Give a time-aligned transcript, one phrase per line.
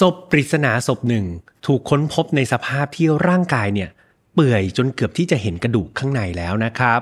[0.00, 1.26] ศพปริศนาศพหนึ่ง
[1.66, 3.90] ถูกค้นพบในสภาพที่ร่างกายเนี่ย
[4.34, 7.00] เปื่อยจนเกือบที่จะเห็นกระดูกข้างในแล้วนะครับ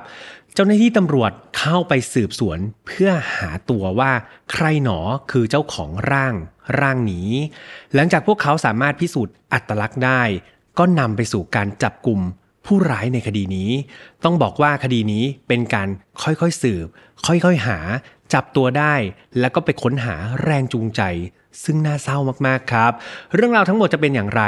[0.54, 4.12] เจ้าหน้าที่ตำรวจเข้าไปสืบสวนเพื่อหาตัวว่า
[4.52, 4.98] ใครหนอ
[5.30, 6.34] คือเจ้าของร่าง
[6.80, 7.30] ร่างนี้
[7.94, 10.22] หลังจากพวกเขาสามารถพิสูจน์อัตลักษณ์ได้
[10.78, 12.20] ก็นำไปสู่การจับกลุ่ม
[12.66, 13.70] ผู้ร้ายในคดีนี้
[14.24, 15.88] ต้องบอกว่าคดีนี้เป็นการ
[16.22, 16.86] ค่อยๆสืบ
[17.26, 17.78] ค่อยๆหา
[18.34, 18.94] จับตัวได้
[19.40, 21.02] แล้วก็ไปค้นหาแรงจูงใจ
[21.64, 22.92] ซึ่งน่าเศร้ามากๆครับ
[23.34, 24.42] เรื่องราวทั้งหมดจะเป็นอย่างไร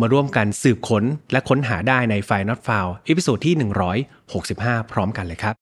[0.00, 3.54] มาร่วมกันสืบค้นและค้นหาได้ใน File Not Found episode ที่
[4.22, 5.61] 165 พร้อมกันเลยครับ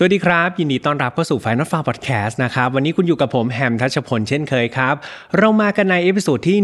[0.00, 4.94] สวัสดีครับ ยินดีต้อนรับเข้าสู่ File Not Found Podcast นะครับวันนี้คุณอยู่กับผมแฮมทัชพลเช่นเคยครับ
[5.38, 6.58] เรามากันใน episode ที่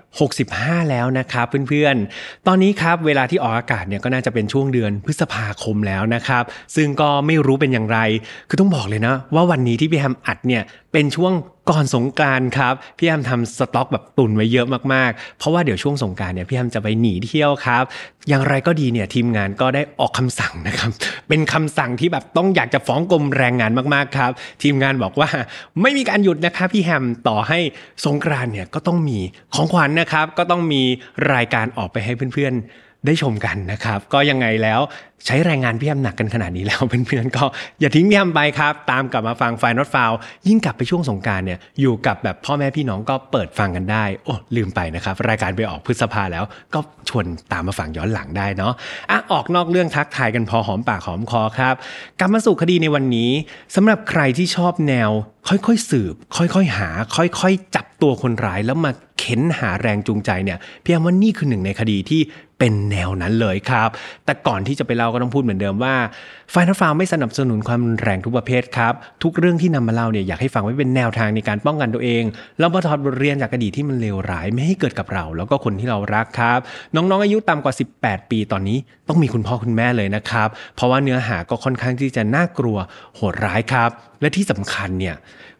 [0.00, 6.44] 165 แล้วนะครับเพื่อนๆ ตอนนี้ครับเวลาที่ออกอากาศเนี่ยก็น่าจะเป็นช่วงเดือนพฤษภาคมแล้วนะครับ
[6.76, 7.98] ซึ่งก็ไม่รู้เป็นอย่างไร
[8.48, 11.32] คือต้องบอกเลยนะ ว่าวันนี้ที่พี่แฮมอัดเนี่ยเป็นช่วง
[11.68, 17.84] ก่อนสงกรานต์ครับพี่แฮมทำสต็อกแบบตุนไว้เยอะมากๆ เพราะว่าเดี๋ยวช่วงสงกรานต์เนี่ยพี่แฮมจะไปหนีเที่ยวครับ
[18.28, 20.90] อย่างไรก็ดีเนี่ยทีมงานก็ได้ออกคำสั่งนะครับ
[21.28, 24.30] เป็นคำสั่งที่แบบต้องอยากจะฟ้องกรมแรงงานมากๆครับ
[24.62, 25.28] ทีมงานบอกว่า
[25.82, 27.58] ไม่มีการหยุดนะครับพี่แฮมต่อให้
[28.04, 29.18] สงกรานเนี่ยก็ต้องมี
[29.54, 30.82] ของขวัญนนะครับ ก็ต้องมี
[31.32, 32.64] รายการออกไปให้เพื่อนๆ
[33.06, 34.80] ได้ชมกันนะครับ ก็ยังไงแล้ว
[35.26, 37.44] ใช้แรงงานพี่แอมหนักกันขนาดนี้แล้วเพื่อนๆก็
[37.80, 40.12] อย่าทิ้งพี่แอมไปครับ ตามกลับมาฟังไฟนอตฟาว
[40.48, 46.44] ยิ่งกลับไปช่วงสงการเนี่ยอยู่กับแบบพ่อแม่พี่น้องก็เปิดฟังกันได้ โอ้ลืมไปนะครับ รายการไปออกพฤษภาแล้ว
[46.74, 48.72] ก็ชวนตามมาฟังย้อนหลังได้เนาะ
[49.10, 51.74] อะออกนอกเรื่องทักทายกันพอหอมปากหอมคอครับ
[52.20, 53.30] กลับมาสู่คดีในวันนี้
[53.74, 55.10] สำหรับใครที่ชอบแนว
[55.48, 62.20] ค่อยๆสืบ ค่อยๆหา ค่อยๆ จับตัวคนร้ายแล้วมาเข็นหาแรงจูงใจเนี่ยพี่แอมว่านี่คือหนึ่งในคดีที่
[62.60, 63.88] เป็นแนวนั้นเลยครับ
[64.24, 65.94] แต่ก่อนที่จะไปเล่าก็ต้องพูดเหมือนเดิมว่า
[66.50, 72.24] ไฟน์ฟาวไม่สนับสนุนความแรงทุกประเภทครับ ทุกเรื่องที่นำมาเล่าเนี่ยอยากให้ฟังไว้เป็นแนวทางในการป้องกันตัวเอง
[72.58, 76.58] แล้วมาถอดบทเรียนจากอดีตที่มันเลวร้ายไม่ให้เกิดกับเรา แล้วก็คนที่เรารักครับ
[76.94, 78.78] น้องๆอายุต่ำกว่า 18 ปีตอนนี้
[79.08, 82.76] ต้องมีคุณพ่อคุณแม่เลยนะครับ เพราะว่าเนื้อหาก็ค่อนข้างที่จะน่ากลัว
[83.16, 83.90] โหดร้ายครับ
[84.20, 85.14] และที่สำคัญเนี่ย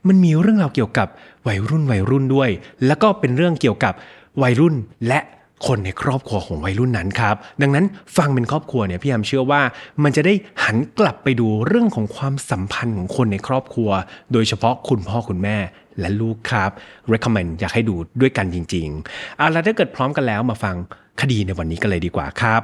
[0.09, 1.09] มันมีเรื่องราวเกี่ยวกับ
[1.47, 2.51] วัยรุ่นวัยรุ่นด้วย
[2.87, 3.95] แล้วก็เป็นเรื่องเกี่ยวกับ
[4.43, 4.75] วัยรุ่น
[5.09, 5.21] และ
[5.67, 9.63] คนในครอบครัวของวัยรุ่นนั้นครับ ดังนั้นฟังเป็นครอบครัวเนี่ยพี่แอมเชื่อว่า
[10.03, 10.35] มันจะได้
[10.65, 13.91] หันกลับไปดูเรื่องของความสัมพันธ์ของคนในครอบครัว
[14.33, 15.57] โดยเฉพาะคุณพ่อคุณแม่
[16.01, 16.71] และลูกครับ
[17.13, 20.77] recommend อยากให้ดูด้วยกันจริงๆเอาละถ้าเกิดพร้อมกันแล้วมาฟัง
[21.21, 22.63] คดีในวันนี้กันเลยดีกว่าครับ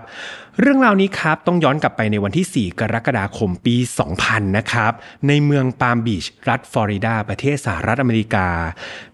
[0.60, 3.76] เรื่องราวนี้ครับต้องย้อนกลับไปในวันที่ 4 กรกฎาคมปี
[4.16, 4.92] 2000 นะครับ
[5.28, 8.48] ในเมืองปาล์มบีช รัฐฟลอริดา ประเทศสหรัฐอเมริกา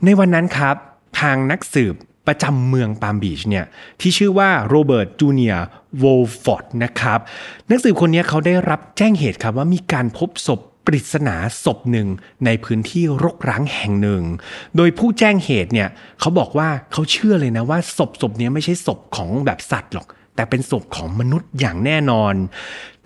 [0.04, 0.76] ในวันนั้นครับ
[1.20, 1.94] ทางนักสืบ
[2.26, 3.64] ประจำเมืองปาล์มบีชเนี่ย
[4.00, 5.66] ที่ชื่อว่าโรเบิร์ตจูเนียร์
[5.98, 7.18] โวลฟอร์ดนะครับ
[7.68, 12.08] นักสืบคนนี้เขาได้รับแจ้งเหตุครับว่ามีการพบศพปริศนาศพหนึ่ง
[12.44, 14.22] ในพื้นที่รกร้างแห่งหนึ่ง
[14.76, 15.88] โดยผู้แจ้งเหตุเนี่ย
[16.20, 20.06] เขาบอกว่าเขาเชื่อเลยนะว่าศพศพนี้ไม่ใช่ศพของแบบสัตว์หรอก
[20.36, 22.34] แต่เป็นศพของมนุษย์อย่างแน่นอน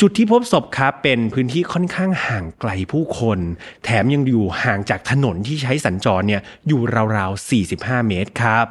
[0.00, 3.38] จุดที่พบศพครับเป็นพื้นที่ค่อนข้างห่างไกลผู้คน
[3.84, 6.80] แถมยังอยู่ห่างจากถนนที่ใช้สัญจรเนี่ยอยู่
[7.16, 8.66] ราวๆ 45 เมตรครับ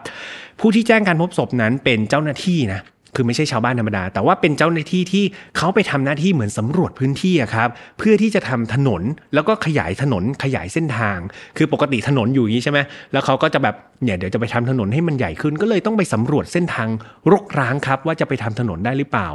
[0.59, 2.81] ผู้ที่แจ้งการพบศพนั้นเป็นเจ้าหน้าที่นะ
[3.15, 5.23] คือไม่ใช่ชาวบ้านธรรมดา แต่ว่าเป็นเจ้าหน้าที่ที่
[5.57, 9.01] เขาไปทำหน้าที่เหมือนสำรวจพื้นที่ครับเพื่อที่จะทำถนน
[9.33, 11.17] แล้วก็ขยายถนนขยายเส้นทาง
[11.57, 12.79] คือปกติถนนอยู่อย่างนี้ใช่ไหม
[13.11, 16.89] แล้วเขาก็จะแบบเนี่ยเดี๋ยวจะไปทำถนนให้มันใหญ่ขึ้น ก็เลยต้องไปสำรวจเส้นทาง
[17.31, 19.29] รกร้างครับ ว่าจะไปทำถนนได้หรือเปล่า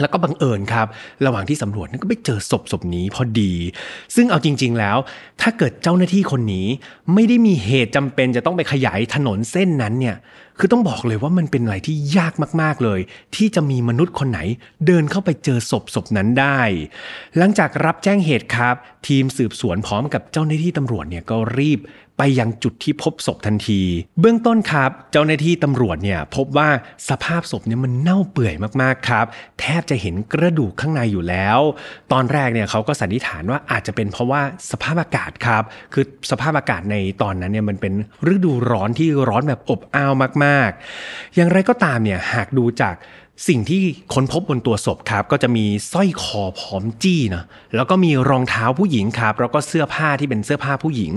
[0.00, 0.86] แล้วก็บังเอิญครับ
[1.26, 3.52] ระหว่างที่สำรวจนั้นก็ไปเจอศพศพนี้พอดี
[4.14, 4.96] ซึ่งเอาจริง ๆ แล้ว
[5.40, 6.66] ถ้าเกิดเจ้าหน้าที่คนนี้
[7.14, 10.16] ไม่ได้มีเหตุจำเป็นจะต้องไปขยายถนนเส้นนั้นเนี่ย
[10.58, 12.32] คือต้องบอกเลยว่ามันเป็นอะไรที่ยาก
[12.62, 13.00] มาก ๆ เลย
[13.36, 14.40] ที่จะมีมนุษย์คนไหน
[14.86, 16.60] เดินเข้าไปเจอศพศพนั้นได้
[17.36, 18.74] หลังจากรับแจ้งเหตุครับ
[19.08, 21.80] ทีมสืบสวนพร้อมกับเจ้าหน้าที่ตำรวจเนี่ยก็รีบ
[22.22, 23.80] ไปยังจุดที่พบศพทันที
[24.20, 26.68] เบื้องต้นครับ เจ้าหน้าที่ตำรวจเนี่ยพบว่า
[27.08, 29.26] สภาพศพเนี่ยมันเน่าเปื่อยมากๆครับ
[29.60, 31.58] แทบจะเห็นกระดูกข้างในอยู่แล้ว
[32.12, 35.62] ตอนแรกเนี่ยเขาก็สันนิษฐานว่าอาจจะเป็นเพราะว่าสภาพอากาศครับ
[35.94, 37.94] คือสภาพอากาศในตอนนั้นเนี่ยมันเป็น
[38.34, 40.12] ฤดูร้อนที่ร้อนแบบอบอ้าว
[40.44, 40.70] มาก
[41.04, 42.94] ๆ อย่างไรก็ตามเนี่ยหากดูจาก
[43.48, 43.82] สิ่งที่
[44.14, 47.44] ค้นพบบนตัวศพครับ ก็จะมีสร้อยคอพร้อมจี้นะ
[47.76, 51.12] แล้วก็มีรองเท้าผู้หญิงครับ แล้วก็เสื้อผ้าที่เป็นเสื้อผ้าผู้หญิง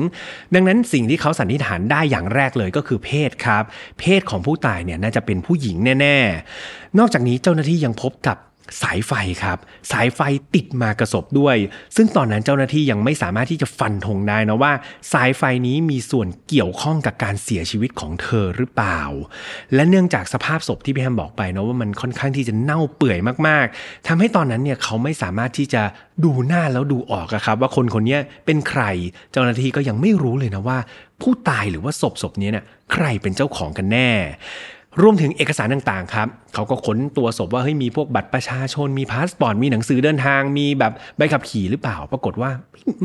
[0.53, 3.63] ดังนั้นสิ่งที่เขาสันนิษฐานได้อย่างแรกเลยก็คือเพศครับ
[3.99, 6.17] เพศของผู้ตายเนี่ยน่าจะเป็นผู้หญิงแน่
[6.59, 8.37] ๆ นอกจากนี้เจ้าหน้าที่ยังพบกับ
[8.81, 9.13] สายไฟ
[9.43, 9.57] ครับ
[9.91, 10.19] สายไฟ
[10.55, 11.55] ติดมากระสบด้วย
[11.95, 14.73] ซึ่งตอนนั้นเจ้าหน้าที่ยังไม่สามารถที่จะฟันธงได้นะว่า
[15.13, 19.01] สายไฟนี้มีส่วนเกี่ยวข้องกับการเสียชีวิตของเธอหรือเปล่า
[19.73, 25.81] และเนื่องจากสภาพศพที่พี่แฮมบอกไปนะว่ามันค่อนข้างที่จะเน่าเปื่อยมากๆทำให้ตอนนั้นเนี่ยเขาไม่สามารถที่จะ
[26.23, 28.83] ดูหน้าแล้วดูออกครับ ว่าคนคนนี้เป็นใคร
[29.31, 30.77] เจ้าหน้าที่ก็ยังไม่รู้เลยนะว่า
[31.21, 34.09] ผู้ตายหรือว่าศพศพนี้เนี่ยใครเป็นเจ้าของกันแน่
[35.01, 42.51] รวมถึงเอกสารต่างๆครับเขาก็ค้นตัวศพว่าเฮ้ยมีพวกบัตรประชาชนมีพาสปอร์ตมีหนังสือเดินทาง มีแบบใบขับขี่หรือเปล่า ปรากฏว่า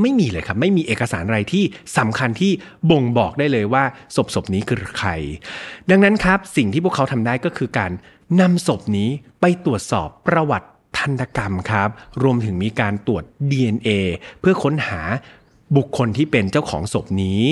[0.00, 1.64] ไม่มีเลยครับ ไม่มีเอกสารอะไรที่
[1.98, 2.52] สำคัญที่
[2.90, 3.84] บ่งบอกได้เลยว่า
[4.16, 5.10] ศพศพนี้คือใคร
[5.90, 7.92] ดังนั้นครับสิ่งที่พวกเขาทำได้ก็คือการ
[8.40, 9.08] นำศพนี้
[9.40, 10.68] ไปตรวจสอบประวัติ
[10.98, 11.88] ทันตกรรมครับ
[12.22, 13.88] รวมถึงมีการตรวจ DNA
[14.40, 15.00] เพื่อค้นหา
[15.76, 17.44] บุคคลที่เป็นเจ้าของศพนี้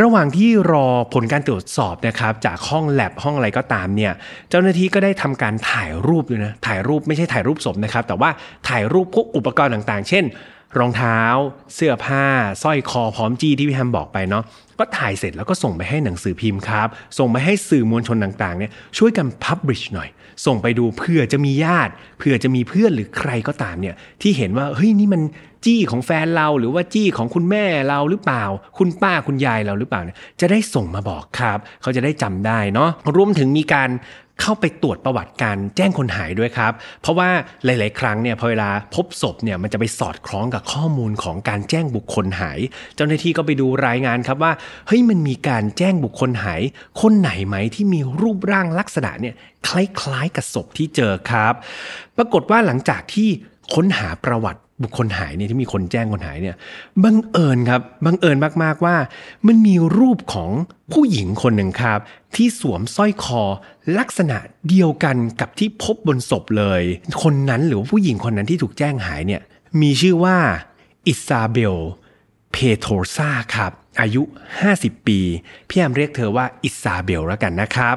[0.00, 4.12] ระหว่างที่รอผลการตรวจสอบนะครับ จากห้องแลบห้องอะไรก็ตามเนี่ย
[4.50, 8.30] เจ้าหน้าที่ก็ได้ทำการถ่ายรูปด้วยนะ ถ่ายรูปไม่ใช่ถ่ายรูปศพนะครับ แต่ว่า
[8.68, 10.24] ถ่ายรูปพวกอุปกรณ์ต่างๆ เช่น
[10.78, 11.18] รองเท้า
[11.74, 12.24] เสื้อผ้า
[12.62, 14.44] สร้อยคอพร้อมจี้ที่พี่แฮมบอกไปเนาะ
[14.78, 16.88] ก็ถ่ายเสร็จแล้วก็ส่งไปให้หนังสือพิมพ์ครับ
[17.18, 20.08] ส่งไปให้สื่อมวลชนต่างๆเนี่ยช่วยกันพับลิชหน่อย
[20.46, 25.22] ส่งไปดูเพื่อจะมีญาติเพื่อจะมีเพื่อนหรือใครก็ตามเนี่ยที่เห็นว่าเฮ้ยนี่มัน
[25.64, 28.44] จี้ของแฟนเราหรือว่าจี้ของคุณแม่เราหรือเปล่า
[28.78, 33.90] คุณป้าคุณยายเราหรือเปล่าเนี่ยจะได้ส่งมาบอกครับ เขาจะได้จำได้เนาะรวมถึงมีการ
[34.40, 36.72] เข้าไปตรวจประวัติการแจ้งคนหายด้วยครับ
[37.02, 37.28] เพราะว่า
[37.64, 42.58] หลาย ๆ ครั้งเนี่ยพอเวลาพบศพเนี่ยมันจะไปสอดคล้องกับข้อมูลของการแจ้งบุคคลหาย
[42.96, 44.52] เจ้าหน้าที่ก็ไปดูรายงานครับว่า
[44.86, 46.62] เฮ้ยมันมีการแจ้งบุคคลหาย
[47.00, 49.34] คนไหนไหมที่มีรูปร่างลักษณะเนี่ย
[49.68, 51.54] คล้าย ๆ กับศพที่เจอครับ
[52.16, 53.28] ปรากฏว่าหลังจากที่
[53.74, 56.56] ค้นหาประวัติ บุคคลหายเนี่ยที่มีคนแจ้งคนหายเนี่ย
[57.04, 58.96] บังเอิญครับบังเอิญมากๆว่า
[59.46, 60.50] มันมีรูปของ
[60.92, 61.98] ผู้หญิงคนหนึ่งครับ
[62.36, 63.42] ที่สวมสร้อยคอ
[63.98, 64.38] ลักษณะ
[64.68, 66.82] เดียวกันกับที่พบบนศพเลย
[67.22, 69.42] คนนั้นหรือผู้หญิงคนนั้นที่ถูกแจ้งหายเนี่ย
[69.80, 70.36] มีชื่อว่า
[71.06, 71.76] อิซาเบล
[72.52, 74.22] เพโทรซาครับอายุ
[74.64, 75.18] 50 ปี
[75.68, 77.96] พี่แอมเรียกเธอว่าอิซาเบลแล้วกันนะครับ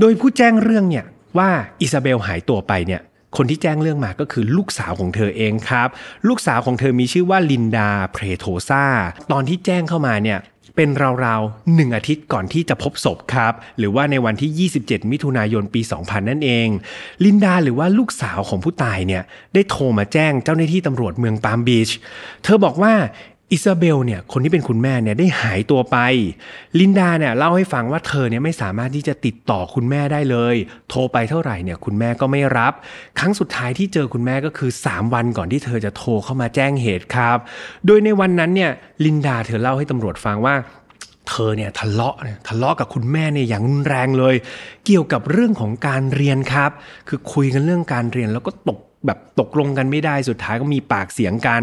[0.00, 1.04] โดยผู้แจ้งเรื่องเนี่ย
[1.38, 1.50] ว่า
[1.80, 3.00] อิซาเบลหายตัวไปเนี่ย
[3.36, 5.88] คนที่แจ้งเรื่องมาก็คือลูกสาวของเธอเองครับ
[6.28, 8.84] ลูกสาวของเธอมีชื่อว่าลินดาเพรโทซา
[9.32, 10.40] ตอนที่แจ้งเข้ามาเนี่ย
[10.76, 10.90] เป็น
[11.24, 16.68] ราวๆหนึ่งอาทิตย์ก่อนที่จะพบศพครับ หรือว่าในวันที่ 27 มิถุนายนปี 2000 นั่นเอง
[17.24, 19.22] ลินดาหรือว่าลูกสาวของผู้ตายเนี่ย
[19.54, 21.90] ได้โทรมาแจ้งเจ้าหน้าที่ตำรวจเมืองปามบีช
[22.44, 22.94] เธอบอกว่า
[23.52, 25.96] อิซาเบลเนี่ยคนที่เป็นคุณแม่เนี่ยได้หายตัวไป
[26.80, 30.54] ลินดาเนี่ยเล่าให้ฟังว่าเธอเนี่ยไม่สามารถที่จะติดต่อคุณแม่ได้เลย
[30.88, 32.72] โทรไปเท่าไหร่เนี่ยคุณแม่ก็ไม่รับ
[33.18, 37.38] ครั้งสุดท้ายที่เจอคุณแม่ก็คือ 3 วันก่อนที่เธอจะโทรเข้ามาแจ้งเหตุครับ
[37.86, 38.70] โดยในวันนั้นเนี่ย
[39.04, 40.54] ลินดาเธอเล่าให้ตำรวจฟังว่า
[41.28, 42.14] เธอเนี่ยทะเลาะ
[42.48, 44.34] ทะเลาะกับคุณแม่เนี่ยอย่างรุนแรงเลย
[44.86, 46.70] เกี่ยวกับเรื่องของการเรียนครับ
[47.08, 51.62] คือคุยกันเรื่องการเรียนแล้วก็ตก แบบตกลงกันไม่ได้สุดท้ายก็มีปากเสียงกัน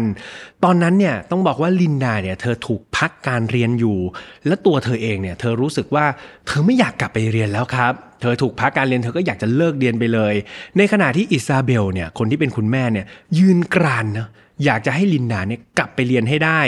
[0.64, 3.98] ตอนนั้นเนี่ยต้องบอกว่าลินดาเนี่ยเธอถูกพักการเรียนอยู่
[4.46, 6.06] และตัวเธอเองเนี่ยเธอรู้สึกว่า
[6.46, 10.34] เธอไม่อยากกลับไปเรียนแล้วครับเธอถูกพักการเรียนเธอก็อยากจะเลิกเรียนไปเลย
[10.78, 13.06] ในขณะที่อิซาเบลเนี่ยคนที่เป็นคุณแม่เนี่ย
[13.38, 14.28] ยืนกรานนะ
[14.64, 16.60] อยากจะให้ลินดาเนี่ยกลับไปเรียนให้ได้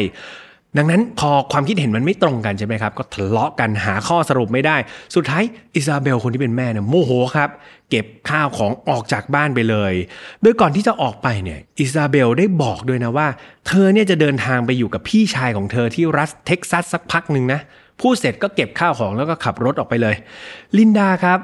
[0.78, 4.76] ดังนั้นพอความคิดเห็นมันไม่ตรงกันใช่ไหมครับ ก็ทะเลาะกันหาข้อสรุปไม่ได้
[5.14, 5.42] สุดท้าย
[5.74, 7.50] อิซาเบลคนที่เป็นแม่เนี่ยโมโหครับ
[7.90, 9.92] เก็บข้าวของออกจากบ้านไปเลย
[10.42, 13.28] โดยก่อนที่จะออกไปเนี่ยอิซาเบลได้บอกด้วยนะว่า
[13.66, 17.60] เธอเนี่ยจะเดินทางไปอยู่กับพี่ชายของเธอที่รัฐเท็กซัสสักพักหนึ่งนะ
[18.00, 20.14] พูดเสร็จก็เก็บข้าวของแล้วก็ขับรถออกไปเลย
[20.78, 21.38] ลินดาครับ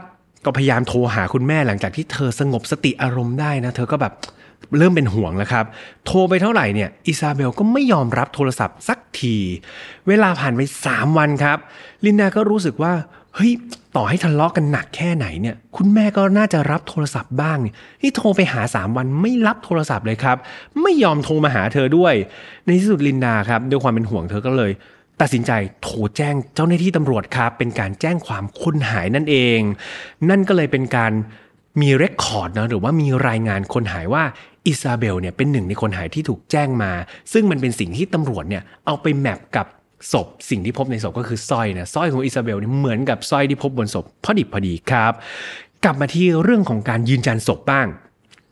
[0.44, 4.12] ก็พยายามโทรหาคุณแม่หลังจากที่เธอสงบสติอารมณ์ได้นะ เธอก็แบบ
[4.78, 5.64] เริ่มเป็นห่วงแล้วครับ
[6.06, 9.36] โทรไปเท่าไหร่เนี่ย อิซาเบลก็ไม่ยอมรับโทรศัพท์สักที
[10.08, 11.58] เวลาผ่านไป 3 วันครับ
[12.04, 12.92] ลินดาก็รู้สึกว่า
[13.34, 13.52] เฮ้ย
[13.96, 17.56] ต่อให้ทะเลาะกันหนักแค่ไหนเนี่ย คุณแม่ก็น่าจะรับโทรศัพท์บ้าง
[18.02, 20.36] นี่โทรไปหา 3 วันไม่รับโทรศัพท์เลยครับ
[20.82, 22.14] ไม่ยอมโทรมาหาเธอด้วย
[22.64, 24.72] ในที่สุดลินดาครับด้วยความเป็นห่วงเธอก็เลย
[25.20, 25.52] ตัดสินใจ
[25.82, 29.60] โทรแจ้งเจ้าหน้าที่ตำรวจครับ เป็นการแจ้งความคนหายนั่นเอง
[30.30, 31.12] นั่นก็เลยเป็นการ
[31.80, 34.22] มี record นะหรือว่ามีรายงานคนหายว่า
[34.66, 36.92] อิซาเบลเนี่ยเป็นหนึ่งในคนหายที่ถูกแจ้งมา
[37.32, 39.66] ซึ่งมันเป็นสิ่งที่ตำรวจเนี่ยเอาไป map กับ
[40.12, 45.12] ศพสิ่งที่พบในศพก็คือสร้อยนะสร้อยของอิซาเบลเนี่ยเหมือนกับสร้อยที่พบบนศพพอดิบพอดีครับ
[45.84, 47.88] กลับมาที่เรื่องของการยืนยันศพบ้าง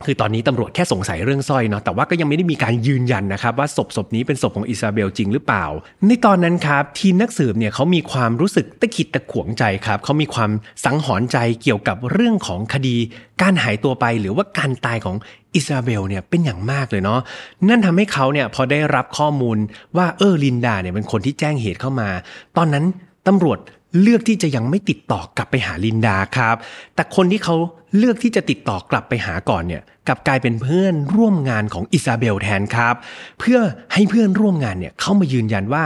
[0.07, 5.65] คือตอนนี้ตำรวจแค่สงสัยเรื่องสร้อยเนาะแต่ว่าก็ยังไม่ได้มีการยืนยันนะครับว่าศพศพนี้เป็นศพของอิซาเบลจริงหรือเปล่า
[6.07, 10.51] ในตอนนั้นครับทีมนักสืบเนี่ยเขามีความรู้สึกตะขิดตะขวงใจครับเขามีความ
[10.85, 12.97] สังหรณ์ใจเกี่ยวกับเรื่องของคดี
[13.43, 15.17] การหายตัวไปหรือว่าการตายของ
[15.55, 17.21] อิซาเบลเนี่ยเป็นอย่างมากเลยเนาะ
[17.69, 19.59] นั่นทำให้เขาเนี่ยพอได้รับข้อมูล
[19.97, 22.09] ว่าเออลินดาเนี่ยเป็นคนที่แจ้งเหตุเข้ามา
[22.57, 22.85] ตอนนั้น
[23.27, 23.59] ตำรวจ
[24.01, 26.57] เลือกที่จะยังไม่ติดต่อกลับไปหาลินดาครับ
[26.95, 27.55] แต่คนที่เขา
[27.97, 32.95] เลือกที่จะติดต่อกลับไปหาก่อนเนี่ยกลับกลายเป็นเพื่อนร่วมงานของอิซาเบลแทนครับ
[33.41, 33.59] เพื่อ
[33.93, 35.85] ให้เพื่อนร่วมงานเนี่ยเข้ามายืนยันว่า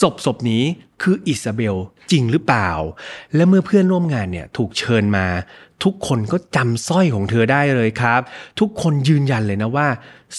[0.00, 0.62] ศพศพนี้
[1.02, 1.76] คืออิซาเบล
[2.10, 2.70] จริงหรือเปล่า
[3.34, 5.26] และเมื่อเพื่อนร่วมงานเนี่ยถูกเชิญมา
[5.84, 8.20] ทุกคนก็จำสร้อยของเธอได้เลยครับ
[8.60, 9.88] ทุกคนยืนยันเลยนะว่า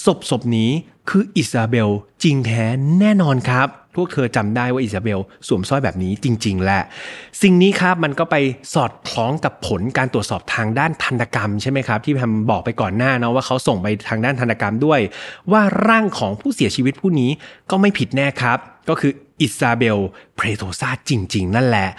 [0.06, 0.70] ศพศพนี้
[1.10, 1.89] คืออิซาเบล
[2.24, 2.63] จริงแท้
[3.00, 6.82] แน่นอนครับพวกเธอจำได้ว่าอิซาเบลสวมสร้อยแบบนี้จริง ๆ แหละ
[7.42, 8.36] สิ่งนี้ครับมันก็ไป
[8.74, 15.00] สอดคล้องกับผลการตรวจสอบทางด้านทันตกรรมใช่ไหมครับ ที่แฮมบอกไปก่อนหน้านะว่าเขาส่งไปทางด้านทันตกรรมด้วย
[15.51, 17.32] ว่าร่างของผู้เสียชีวิตผู้นี้
[17.72, 18.58] ก็ไม่ผิดแน่ครับ
[18.89, 19.12] ก็คือ
[19.42, 20.00] อิซาเบล
[20.36, 21.89] เพรโตซาจริง ๆ นั่นแหละ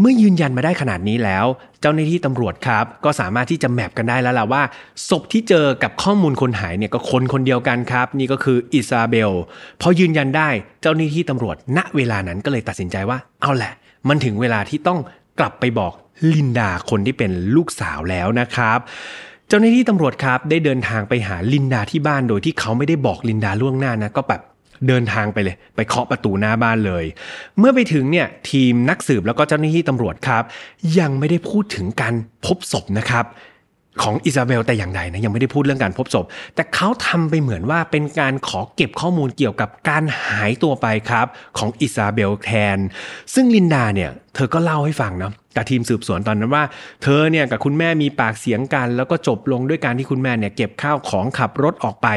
[0.00, 1.44] เมื่อยืนยันมาได้ขนาดนี้แล้ว
[1.80, 4.62] เจ้าหน้าที่ตำรวจครับ ก็สามารถที่จะ map กันได้แล้วล่ะว่า
[5.08, 9.32] ศพที่เจอกับข้อมูลคนหายเนี่ยก็คนคนเดียวกันครับ นี่ก็คืออิซาเบล
[9.80, 10.48] พอยืนยันได้
[10.82, 13.72] เจ้าหน้าที่ตำรวจ ณเวลานั้นก็เลยตัดสินใจว่าเอาแหละ
[14.08, 14.98] มันถึงเวลาที่ต้อง
[15.38, 15.92] กลับไปบอก
[16.34, 18.78] ลินดาคนที่เป็นลูกสาวแล้วนะครับ
[19.48, 24.40] เจ้าหน้าที่ตำรวจครับได้เดินทางไปหาลินดาที่บ้านโดยที่เขาไม่ได้บอกลินดาล่วงหน้านะก็แบบ
[24.88, 27.04] เดินทางไปเลย ไปเคาะประตูหน้าบ้านเลย
[27.58, 30.42] เมื่อไปถึงเนี่ยทีมนักสืบแล้วก็เจ้าหน้าที่ตำรวจครับ
[30.98, 32.14] ยังไม่ได้พูดถึงการ
[32.44, 33.24] พบศพนะครับ
[34.02, 36.24] ของอิซาเบลแต่อย่างใดนะยังไม่ได้พูดเรื่องการพบศพ
[36.54, 41.26] แต่เขาทำไปเหมือนว่าเป็นการขอเก็บข้อมูลเกี่ยวกับการหายตัวไปครับ
[41.58, 42.78] ของอิซาเบลแทน
[43.34, 46.64] ซึ่งลินดาเนี่ยเธอก็เล่าให้ฟังเนาะกับทีมสืบสวนตอนนั้นว่า
[47.02, 52.08] เธอเนี่ยกับคุณแม่มีปากเสียงกัน แล้วก็จบลงด้วยการที่คุณแม่เนี่ยเก็บข้าวของขับรถออกไป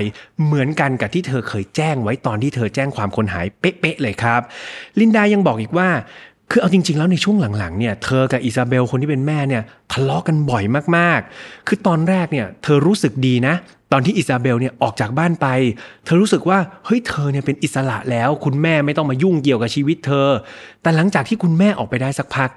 [0.46, 4.42] เหมือนกันกับที่เธอเคยแจ้งไว้ตอนที่เธอแจ้งความคนหายเป๊ะๆเลยครับ
[5.00, 5.90] ลินดายังบอกอีกว่า
[6.52, 10.64] คือเอาจริง ๆ แล้วในช่วงหลังๆเนี่ยเธอกับอิซาเบลคนที่เป็นแม่เนี่ยทะเลาะกันบ่อย
[10.98, 13.56] มากๆ คือตอนแรกเนี่ยเธอรู้สึกดีนะ
[13.92, 15.48] ตอนที่อิซาเบลเนี่ยออกจากบ้านไป
[16.06, 20.28] เธอรู้สึกว่าเฮ้ยเธอเนี่ยเป็นอิสระแล้ว คุณแม่ไม่ต้องมายุ่งเกี่ยวกับชีวิตเธอ
[20.82, 22.50] แต่หลังจากที่คุณแม่ออกไปได้สักพัก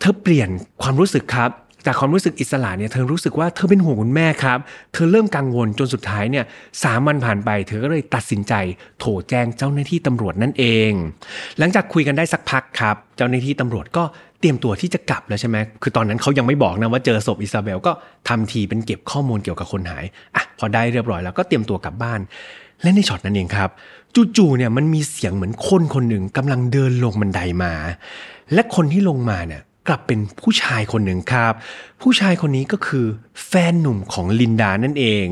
[0.00, 0.48] เธอเปลี่ยน
[0.82, 1.50] ความรู้สึกครับ
[1.86, 4.58] จากความรู้สึกอิสระเนี่ยเธอรู้สึกว่าเธอเป็นห่วงคุณแม่ครับ
[4.92, 6.44] เธอเริ่มกังวลจนสุดท้ายเนี่ย
[6.82, 8.54] สามวันผ่านไป เธอก็เลยตัดสินใจ
[9.00, 10.92] โทรแจ้งเจ้าหน้าที่ตำรวจนั่นเอง
[11.58, 14.04] หลังจากคุยกันได้สักพักครับ เจ้าหน้าที่ตำรวจก็
[14.40, 17.92] เตรียมตัวที่จะกลับแล้วใช่ไหม คือตอนนั้นเขายังไม่บอกนะว่าเจอศพอิซาเบลก็
[18.28, 22.20] ทำทีเป็นเก็บข้อมูลเกี่ยวกับคนหาย อะพอได้เรียบร้อยแล้วก็เตรียมตัวกลับบ้าน
[22.82, 23.70] และในช็อตนั้นเองครับ
[24.36, 27.72] จู่ๆเนี่ยมันมีเสียงเหมือนคนคนหนึ่งกำลังเดินลงบันไดมา
[28.54, 31.52] และคนที่ลงมาเนี่ย กลับเป็นผู้ชายคนหนึ่งครับ
[32.02, 33.06] ผู้ชายคนนี้ก็คือ
[33.48, 35.26] แฟนหนุ่มของลินดานั่นเอง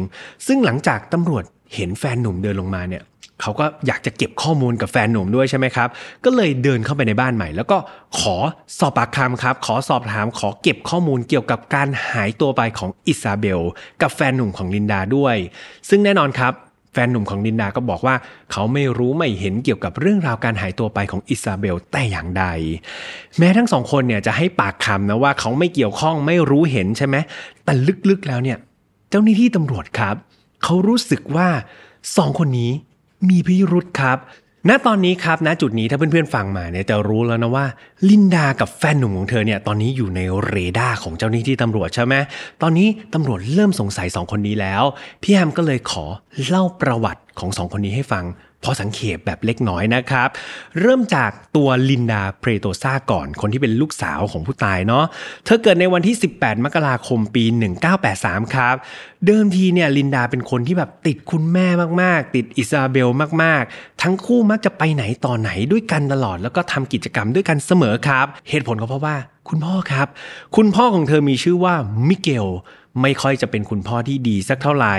[0.46, 3.02] ซึ่งหลังจากตำรวจเห็นแฟนหนุ่มเดินลงมาเนี่ย
[3.40, 5.88] เขาก็อยากจะเก็บข้อมูลกับแฟนหนุ่มด้วยใช่ไหมครับ
[6.24, 7.78] ก็เลยเดินเข้าไปในบ้านใหม่ แล้วก็
[8.18, 8.36] ขอ
[8.78, 13.60] สอบปากคำครับ ขอสอบถามขอเก็บข้อมูลเกี่ยวกับการหายตัวไปของอิซาเบล
[14.02, 15.36] กับแฟนหนุ่มของลินดาด้วย
[15.88, 16.52] ซึ่งแน่นอนครับ
[17.06, 18.14] นหนุ่มของนินดาก็บอกว่า
[18.52, 22.44] เขาไม่รู้ไม่เห็นเกี่ยวกับเรื่องราวการหายตัวไปของอิซาเบลแต่อย่างใด
[23.38, 27.16] แม้ทั้งสองคนเนี่ยจะให้ปากคำนะว่าเขาไม่เกี่ยวข้องไม่รู้เห็นใช่ไหม
[27.64, 27.72] แต่
[28.10, 28.58] ลึกๆแล้วเนี่ย
[29.10, 30.16] เจ้าหน้าที่ตำรวจครับ
[30.64, 31.48] เขารู้สึกว่า
[32.16, 32.72] สองคนนี้
[33.28, 34.18] มีพิรุษครับ
[34.68, 37.66] ณตอนนี้ครับณจุดนี้ถ้าเพื่อนๆฟังมาเนี่ยจะรู้แล้วนะว่า
[38.08, 42.14] ลินดากับแฟนหนุ่มของเธอเนี่ยตอนนี้อยู่ในเรดาร์ของเจ้าหน้าที่ตำรวจใช่ไหม
[42.62, 44.82] ตอนนี้ตำรวจเริ่มสงสัยสองคนนี้แล้ว
[45.22, 46.04] พี่แฮมก็เลยขอ
[46.48, 48.24] เล่าประวัติของสองคนนี้ให้ฟัง
[48.64, 50.28] พอสังเขปแบบเล็กน้อยนะครับ
[50.80, 55.04] เริ่มจากตัวลินดาเพรโตซาก่อนคนที่เป็นลูกสาวของผู้ตายเนาะ
[55.44, 57.44] เธอเกิดในวันที่ 18 มกราคมปี
[57.98, 58.74] 1983 ครับ
[59.26, 61.66] เดิมทีเนี่ยลินดาเป็นคนที่แบบติดคุณแม่
[62.02, 63.08] มากๆ ติดอิซาเบล
[63.42, 69.16] มากๆ ทั้งคู่มักจะไปไหนต่อไหนด้วยกันตลอด แล้วก็ทำกิจกรรมด้วยกันเสมอครับ เหตุผลก็เพราะว่า
[69.48, 70.06] คุณพ่อครับ
[70.56, 71.74] คุณพ่อของเธอมีชื่อว่า
[72.08, 72.46] มิเกล
[73.02, 74.96] ไม่ค่อยจะเป็นคุณพ่อที่ดีสักเท่าไหร่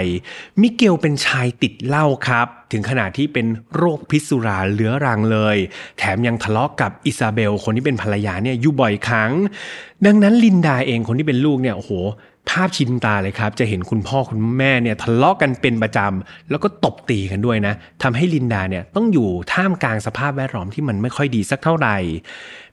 [0.62, 5.58] มิเกลเป็นชายติดเหล้าครับ ถึงขนาดที่เป็นโรคพิษสุราเรื้อรังเลย
[5.98, 9.32] แถมยังทะเลาะกกับอิซาเบล คนที่เป็นภรรยาเนี่ยอยู่บ่อยครั้ง
[10.06, 11.92] ดังนั้นลินดาเองคนที่เป็นลูกเนี่ยโอ้โห
[12.50, 21.98] ภาพชินตาเลยครับ จะเห็นคุณพ่อคุณแม่เนี่ยทะเลาะกันเป็นประจำ แล้วก็ตบตีกันด้วยนะทำให้ลินดาเนี่ยต้องอยู่ท่ามกลางสภาพแวดล้อมที่มันไม่ค่อยดีสักเท่าไหร่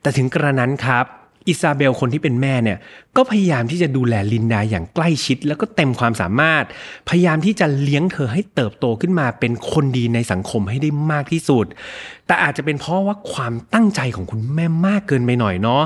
[0.02, 1.06] แต่ถึงกระนั้นครับ
[1.49, 2.79] อิซาเบลคนที่เป็นแม่เนี่ย
[3.17, 6.65] ก็พยายามที่จะดูแลลินดาอย่างใกล้ชิด แล้วก็เต็มความสามารถ
[7.09, 11.67] พยายามที่จะเลี้ยงเธอให้เติบโตขึ้นมาเป็นคนดีในสังคมให้ได้มากที่สุด
[12.26, 15.83] แต่อาจจะเป็นเพราะว่าความตั้งใจของคุณแม่มากเกินไปหน่อยเนาะ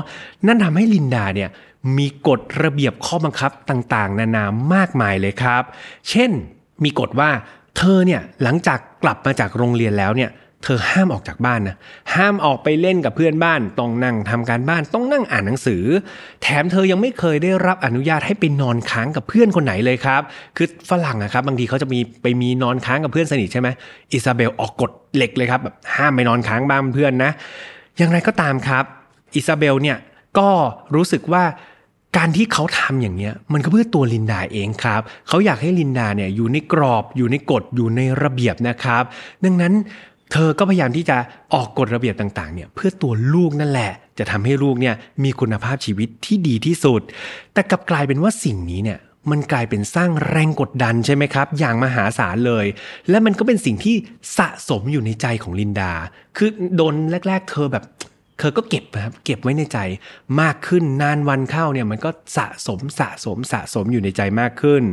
[0.47, 1.49] นั่นทำให้ลินดาเนี่ย
[1.97, 5.63] มีกฎระเบียบข้อบังคับต่างๆ นานามากมายเลยครับ
[6.09, 6.31] เช่น
[6.83, 7.29] มีกฎว่า
[7.77, 10.29] เธอเนี่ยหลังจากกลับมาจากโรงเรียนแล้วเนี่ย
[10.63, 11.75] เธอห้ามออกจากบ้านนะ
[12.15, 15.83] ห้ามออกไปเล่นกับเพื่อนบ้าน ต้องนั่งทำการบ้านต้องนั่งอ่านหนังสือ
[16.41, 20.21] แถมเธอยังไม่เคยได้รับอนุญาตให้ไปนอนค้างกับเพื่อนคนไหนเลยครับ
[20.57, 23.69] คือฝรั่งนะครับบางทีเขาจะมีไปมีนอนค้างกับเพื่อนสนิทใช่ไหม
[24.11, 27.31] อิซาเบลออกกฎเหล็กเลยครับแบบห้ามไปนอนค้างบ้านเพื่อนนะ
[27.97, 28.83] อย่างไรก็ตามครับ
[29.35, 29.97] อิซาเบลเนี่ย
[30.37, 30.49] ก็
[30.95, 31.43] รู้สึกว่า
[32.17, 39.03] การที่เขาทำอย่างเนี้ยมันก็เพื่อตัวลินดาเองครับเขาอยากให้ลินดาเนี่ยอยู่ในกรอบอยู่ในกฎอยู่ในระเบียบนะครับ
[39.43, 39.73] ดังนั้น
[40.31, 41.17] เธอก็พยายามที่จะ
[41.53, 47.01] ออกกฎระเบียบต่างๆเนี่ยเพื่อตัวลูกนั่นแหละ จะทำให้ลูกเนี่ยมีคุณภาพชีวิตที่ดีที่สุด
[47.53, 48.99] แต่กลับกลายเป็นว่าสิ่งนี้เนี่ย
[49.31, 52.65] มันกลายเป็นสร้างแรงกดดันใช่ไหมครับ อย่างมหาศาลเลย
[53.09, 53.95] และมันก็เป็นสิ่งที่
[54.37, 55.91] สะสมอยู่ในใจของลินดา
[56.37, 56.93] คือโดน
[57.27, 57.83] แรก ๆ เธอแบบ
[58.39, 59.77] เธอก็เก็บนะครับเก็บไว้ในใจ
[60.41, 64.83] มากขึ้นนานวันเข้าเนี่ยมันก็สะสมสะสมสะสมอยู่ในใจมากขึ้น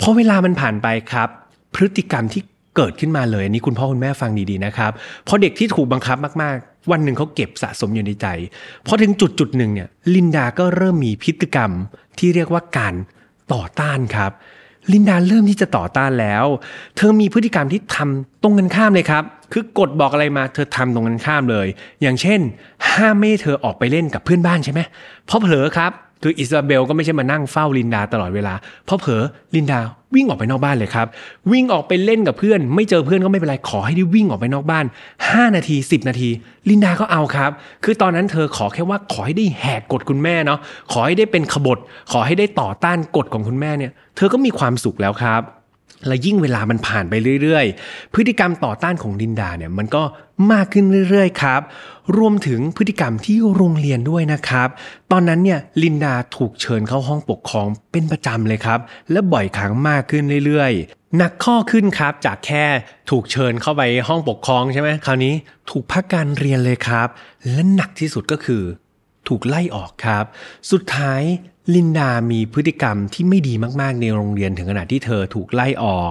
[0.00, 1.28] พอเวลามันผ่านไปครับ
[1.74, 2.42] พฤติกรรมที่
[2.76, 4.92] เกิดขึ้นมาเลยอันนี้คุณพ่อคุณแม่ฟังดีๆนะครับ
[5.28, 8.26] พอเด็กที่ถูกบังคับมากๆ วันหนึ่งเขาเก็บสะสมอยู่ในใจ
[8.86, 11.70] พอถึงจุดจุดหนึ่งเนี่ยลินดาก็เริ่มมีพฤติกรรม
[12.18, 12.94] ที่เรียกว่าการ
[13.52, 14.32] ต่อต้านครับ
[14.92, 16.44] ลินดาเริ่มที่จะต่อต้านแล้ว
[16.96, 21.66] เธอมีพฤติกรรมที่ทำตรงกันข้ามเลยครับ คือกฎบอกอะไรมาเธอทำตรงกันข้ามเลย
[22.02, 22.40] อย่างเช่น
[22.92, 24.80] ห้ามไม่ให้เธอออกไปเล่นกับเพื่อนบ้านใช่ไหม
[25.26, 28.54] เพราะเผลอครับ คืออิซาเบลก็ไม่ใช่มานั่งเฝ้าลินดาตลอดเวลา
[28.86, 29.22] เพราะเผลอ
[29.54, 29.80] ลินดา
[30.14, 31.06] วิ่งออกไปนอกบ้านเลยครับ
[31.52, 34.84] วิ่งออกไปเล่นกับเพื่อน ไม่เจอเพื่อนก็ไม่เป็นไร ขอให้ได้วิ่งออกไปนอกบ้าน
[35.20, 36.30] 5 นาที 10 นาที
[36.68, 37.50] ลินดาก็เอาครับ
[37.84, 40.58] คือตอนนั้นเธอขอแค่ว่าขอให้ได้แหกกฎคุณแม่เนาะ
[40.92, 41.78] ขอให้ได้เป็นขบฏ
[42.12, 45.42] ขอให้ได้ต่อต้านกฎของคุณแม่เนี่ย เธอก็มีความสุขแล้วครับ
[46.06, 50.02] และยิ่งเวลามันผ่านไปเรื่อยๆ พฤติกรรมต่อต้านของลินดาเนี่ยมันก็
[50.52, 51.60] มากขึ้นเรื่อยๆ ครับ
[52.18, 54.68] รวมถึงพฤติกรรมที่โรงเรียนด้วยนะครับ
[55.12, 58.80] ตอนนั้นเนี่ยลินดาถูกเชิญเข้าห้องปกครองเป็นประจำเลยครับ
[59.10, 62.64] และบ่อยครั้งมากขึ้นเรื่อยๆ หนักข้อขึ้นครับจากแค่
[63.10, 65.34] ถูกเชิญเข้าไปห้องปกครองใช่ไหมคราวนี้
[65.70, 67.08] ถูกพักการเรียนเลยครับ
[67.52, 68.62] และหนักที่สุดก็คือ
[69.28, 70.24] ถูกไล่ออกครับ
[70.70, 71.22] สุดท้าย
[71.74, 76.10] ลินดามีพฤติกรรมที่ไม่ดีมากๆ ในโรงเรียนถึงขนาดที่เธอถูกไล่ออก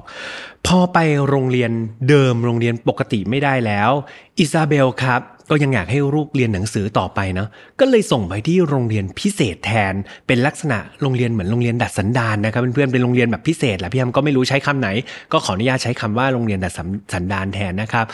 [0.68, 0.98] พอไป
[1.28, 1.72] โรงเรียน
[2.10, 3.92] เดิมโรงเรียนปกติไม่ได้แล้ว
[4.40, 9.94] อิซาเบลครับ ก็ยังอยากให้ลูกเรียนหนังสือต่อไปเนาะก็เลยส่งไปที่โรงเรียนพิเศษแทน
[10.28, 14.90] เป็นลักษณะโรงเรียนเหมือนโรงเรียนดัดสันดานนะครับเพื่อนๆเป็นโรงเรียนแบบพิเศษแหละพี่ยมก็ไม่รู้ใช้คำไหน
[15.32, 16.74] ก็ขออนุญาตใช้คำว่าโรงเรียนดัด
[17.14, 18.06] สันดานแทนนะครับ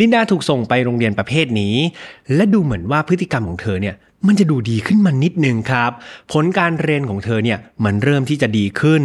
[0.00, 1.74] ลินดาถูกส่งไปโรงเรียนประเภทนี้
[2.34, 3.94] และดูเหมือนว่าพฤติกรรมของเธอเนี่ย
[4.26, 5.90] มันจะดูดีขึ้นมานิดนึงครับ
[6.32, 9.02] ผลการเรียนของเธอเนี่ยมันเริ่มที่จะดีขึ้น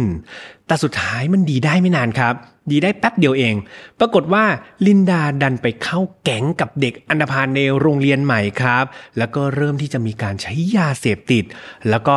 [0.66, 2.34] แต่สุดท้ายมันดีได้ไม่นานครับ
[2.72, 3.54] ดีได้แป๊บเดียวเอง
[4.00, 4.44] ปรากฏว่า
[4.86, 8.84] ลินดาดันไปเข้าแก๊งกับเด็กอันธพาลในโรงเรียนใหม่ครับ
[9.18, 11.44] แล้วก็เริ่มที่จะมีการใช้ยาเสพติด
[11.90, 12.16] แล้วก็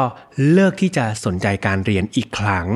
[0.51, 2.67] เลิกที่จะสนใจการเรียนอีกครั้ง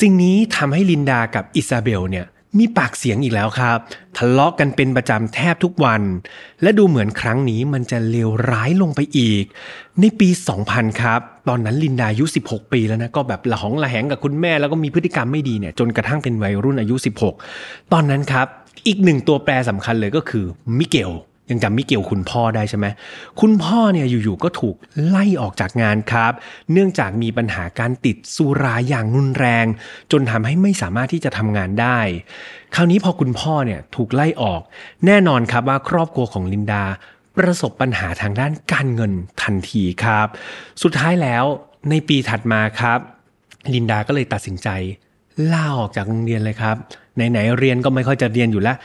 [0.00, 2.26] สิ่งนี้ทำให้ลินดากับอิซาเบลเนี่ย
[2.58, 3.78] มีปากเสียงอีกแล้วครับ
[4.16, 6.02] ทะเลาะกันเป็นประจำแทบทุกวัน
[6.62, 9.44] และดูเหมือนครั้งนี้มันจะเลวร้ายลงไปอีก
[10.00, 10.28] ในปี
[10.64, 16.94] 2000 ครับ ตอนนั้นลินดาอายุ 16 ปีแล้วนะ ก็แบบละหองละแหงกับคุณแม่แล้วก็มีพฤติกรรมไม่ดีเนี่ยจนกระทั่งเป็นวัยรุ่นอายุ
[17.44, 18.46] 16 ตอนนั้นครับ
[18.86, 20.44] อีกหนึ่งตัวแปรสำคัญเลยก็คือ
[20.78, 21.12] มิเกล
[21.50, 22.86] ยังจำมิเกลคุณพ่อได้ใช่ไหม
[23.40, 24.76] คุณพ่อเนี่ยอยู่ๆก็ถูก
[25.06, 26.32] ไล่ออกจากงานครับ
[26.72, 29.66] เนื่องจากมีปัญหาการติดสุราอย่างรุนแรง
[30.12, 31.98] จนทำให้ไม่สามารถที่จะทำงานได้
[32.74, 34.60] คราวนี้พอคุณพ่อเนี่ยถูกไล่ออก
[35.06, 36.84] แน่นอนครับว่าครอบครัวของลินดา
[37.36, 40.26] ประสบปัญหาทางด้านการเงินทันทีครับ
[40.82, 41.44] สุดท้ายแล้ว
[41.90, 42.98] ในปีถัดมาครับ
[43.74, 44.68] ลินดาก็เลยตัดสินใจ
[45.52, 46.76] ลาออกจากโรงเรียนเลยครับ
[47.16, 48.76] ไหนๆเรียนก็ไม่ค่อยจะเรียนอยู่แล้ว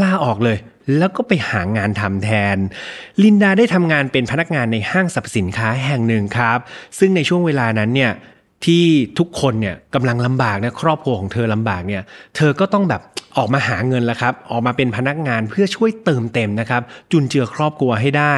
[0.00, 0.58] ลาออกเลย
[0.98, 2.56] แล้วก็ไปหางานทำแทน
[3.22, 6.58] ลินดาได้ทำงานเป็นพนักงานในห้างสรรพสินค้าแห่งหนึ่งครับ
[6.98, 8.12] ซึ่งในช่วงเวลานั้นเนี่ย
[8.64, 8.84] ที่
[9.18, 12.02] ทุกคนเนี่ยกำลังลำบากนะครอบครัวของเธอลำบากเนี่ย
[12.36, 13.02] เธอก็ต้องแบบ
[13.36, 18.36] ออกมาหาเงินแล้วครับ ออกมาเป็นพนักงานเพื่อช่วยเติมเต็มนะครับ จุนเจือครอบครัวให้ได้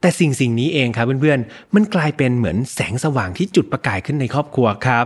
[0.00, 5.04] แต่สิ่งสิ่งนี้เองครับเพื่อนๆ มันกลายเป็นเหมือนแสงสว่างที่จุดประกายขึ้นในครอบครัวครับ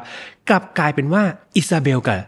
[0.48, 1.22] กลับกลายเป็นว่า
[1.56, 2.20] อิซาเบลกับ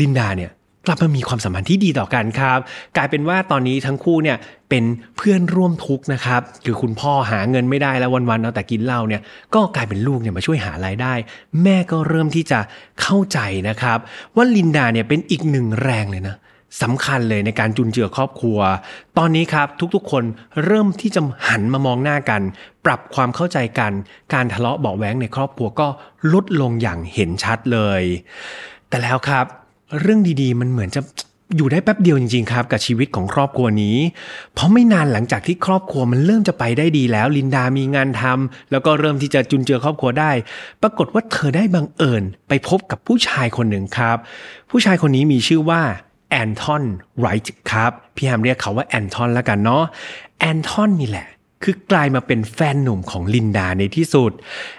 [0.00, 0.50] ลินดาเนี่ย
[0.86, 2.58] กลับมามีความสัมพันธ์ที่ดีต่อกันครับ
[2.96, 4.36] กลายเป็นว่าตอนนี้ทั้งคู่เนี่ย
[4.70, 4.84] เป็น
[5.16, 9.22] เพื่อนร่วมทุกข์นะครับ คือคุณพ่อหาเงินไม่ได้แล้ววันๆเอาแต่กินเหล้าเนี่ย
[9.54, 11.14] ก็กลายเป็นลูกเนี่ยมาช่วยหารายได้
[11.62, 12.58] แม่ก็เริ่มที่จะ
[13.02, 13.98] เข้าใจนะครับ
[14.36, 16.36] ว่าลินดาเนี่ยเป็นอีกหนึ่งแรงเลยนะ
[16.82, 18.58] สำคัญเลยในการจุนเจือครอบครัว
[19.18, 20.24] ตอนนี้ครับทุกๆ คน
[20.64, 22.42] เริ่มที่จะหันมามองหน้ากัน
[22.84, 23.92] ปรับความเข้าใจกัน
[24.34, 25.88] การทะเลาะเบาแหวงในครอบครัวก็
[26.32, 28.02] ลดลงอย่างเห็นชัดเลย
[28.88, 29.46] แต่แล้วครับ
[30.00, 31.02] เรื่องดีๆ มันเหมือนจะ
[31.56, 33.96] อยู่ได้แป๊บเดียวจริงๆครับ กับชีวิตของครอบครัวนี้
[34.54, 40.32] เพราะไม่นานหลังจากที่ครอบครัวมันเริ่มจะไปได้ดีแล้ว ลินดามีงานทำแล้วก็เริ่มที่จะจุนเจือครอบครัวได้
[40.82, 44.16] ปรากฏว่าเธอได้บังเอิญไปพบกับผู้ชายคนหนึ่งครับ
[44.70, 45.80] ผู้ชายคนนี้มีชื่อว่า
[46.30, 46.82] แอนทอน
[47.18, 49.84] ไรท์ครับ พี่แฮมเรียกเขาว่าแอนทอนแล้วกันเนาะ
[50.38, 51.26] แอนทอนนี่แหละ
[51.62, 54.32] คือกลายมาเป็นแฟนหนุ่มของลินดาในที่สุด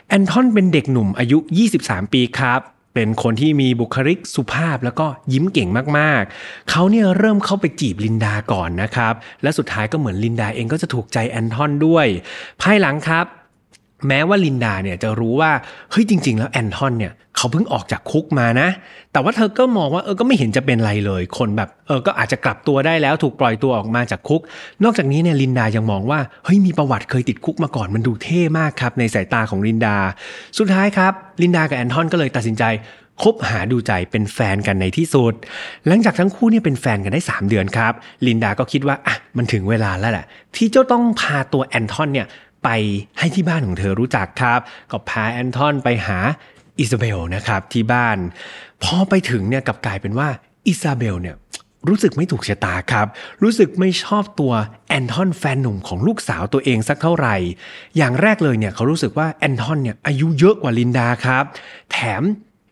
[0.07, 1.37] แอนทอนเป็นเด็กหนุ่มอายุ
[1.75, 2.61] 23 ปีครับ
[2.95, 12.07] เป็นคนที่มีบุคลิกสุภาพแล้วก็ยิ้มเก่งมากๆ เขาเนี่ยเริ่มเข้าไปจีบลินดาก่อนนะครับ และสุดท้ายก็เหมือนลินดาเองก็จะถูกใจแอนทอนด้วย
[12.61, 13.25] ภายหลังครับ
[14.07, 15.51] แม้ว่าลินดาเนี่ยจะรู้ว่า
[15.91, 18.69] เฮ้ยจริง ๆ แล้วแอนทอนเนี่ยเขาเพิ่งออกจากคุกมานะ
[19.11, 24.41] แต่ว่าเธอก็มองว่าเออก็ไม่เห็นจะเป็นไรเลย คนแบบเออก็อาจจะกลับตัวได้แล้วถูกปล่อยตัวออกมาจากคุก
[24.83, 29.97] นอกจากนี้เนี่ยลินดายังมองว่าเฮ้ยมีประวัติเคยติดคุกมาก่อนมันดูเท่มากครับในสายตาของลินดา
[30.57, 32.65] สุดท้ายครับลินดากับแอนทอนก็เลยตัดสินใจ
[33.23, 35.33] คบหาดูใจเป็นแฟนกันในที่สุด
[35.87, 37.93] หลังจากทั้งคู่เนี่ยเป็นแฟนกันได้ 3 เดือนครับ
[38.27, 42.27] ลินดาก็คิดว่าอะมันถึงเวลาแล้วแหละที่เจ้าต้องพาตัวแอนทอนเนี่ย
[42.65, 42.69] ไป
[43.19, 44.59] ให้ที่บ้านของเธอรู้จักครับ
[44.91, 46.17] ก็พาแอนทอนไปหา
[46.79, 48.17] อิซาเบลนะครับที่บ้าน
[48.83, 50.27] พอไปถึงเนี่ยกับกลายเป็นว่า
[50.67, 51.35] อิซาเบลเนี่ย
[51.87, 53.07] รู้สึกไม่ถูกชะตาครับ
[53.43, 54.53] รู้สึกไม่ชอบตัว
[54.87, 57.35] แอนทอนแฟนหนุ่มของลูกสาวตัวเองสักเท่าไหร่
[57.97, 61.43] อย่างแรกเลยเนี่ยเขารู้สึกว่าแอนทอนเนี่ยอายุเยอะกว่าลินดาครับ
[61.91, 62.23] แถม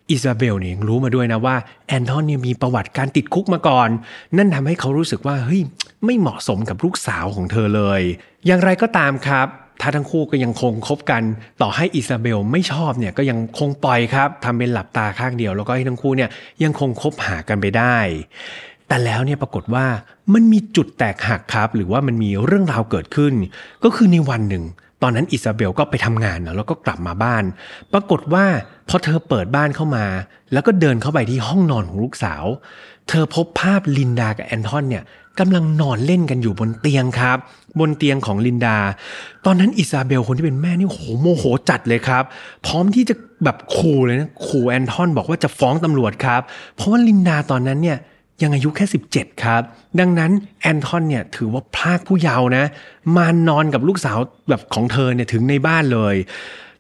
[0.10, 1.56] อิซาเบลเนี่ยยังรู้มาด้วยนะว่า
[1.88, 3.90] แอนทอนเนี่ยมีประวัติการติดคุกมาก่อน
[4.38, 5.62] นั่นทำให้เขารู้สึกว่าเฮ้ย
[6.06, 8.02] ไม่เหมาะสมกับลูกสาวของเธอเลย
[8.46, 9.48] อย่างไรก็ตามครับ
[9.84, 11.24] ถ้าทั้งคู่ก็ยังคงคบกัน
[11.62, 16.30] ต่อให้อิซาเบลไม่ชอบเนี่ยก็ยังคงปล่อยครับทำเป็นหลับตาข้างเดียว แล้วก็ให้ทั้งคู่เนี่ย
[16.64, 17.98] ยังคงคบหากันไปได้
[18.88, 19.86] แต่แล้วเนี่ยปรากฏว่า
[20.34, 23.34] มันมีจุดแตกหักครับ หรือว่ามันมีเรื่องราวเกิดขึ้น
[23.84, 24.64] ก็คือในวันหนึ่ง
[25.02, 27.44] ตอนนั้นอิซาเบลก็ไปทำงานนะแล้วก็กลับมาบ้าน
[27.94, 28.46] ปรากฏว่า
[28.90, 30.06] พอเธอเปิดบ้านเข้ามา
[30.54, 32.46] แล้วก็เดินเข้าไปที่ห้องนอนของลูกสาว
[33.10, 35.04] เธอพบภาพลินดากับแอนทอนเนี่ย
[35.40, 37.38] กำลังนอนเล่นกันอยู่บนเตียงครับ
[37.80, 38.78] บนเตียงของลินดา
[39.46, 42.24] ตอนนั้นอิซาเบลคนที่เป็นแม่นี่โหโมโหจัดเลยครับ
[42.66, 46.42] พร้อมที่จะแบบขู่เลยนะขู่แอนทอนบอกว่าจะฟ้องตำรวจครับ
[46.76, 47.98] เพราะว่าลินดาตอนนั้นเนี่ย
[48.42, 49.62] ยังอายุแค่ 17 ครับ
[50.00, 52.66] ดังนั้นแอนทอนเนี่ยถือว่าพลากผู้เยาว์นะ
[53.18, 54.18] มานอนกับลูกสาว
[54.50, 56.16] แบบของเธอเนี่ยถึงในบ้านเลย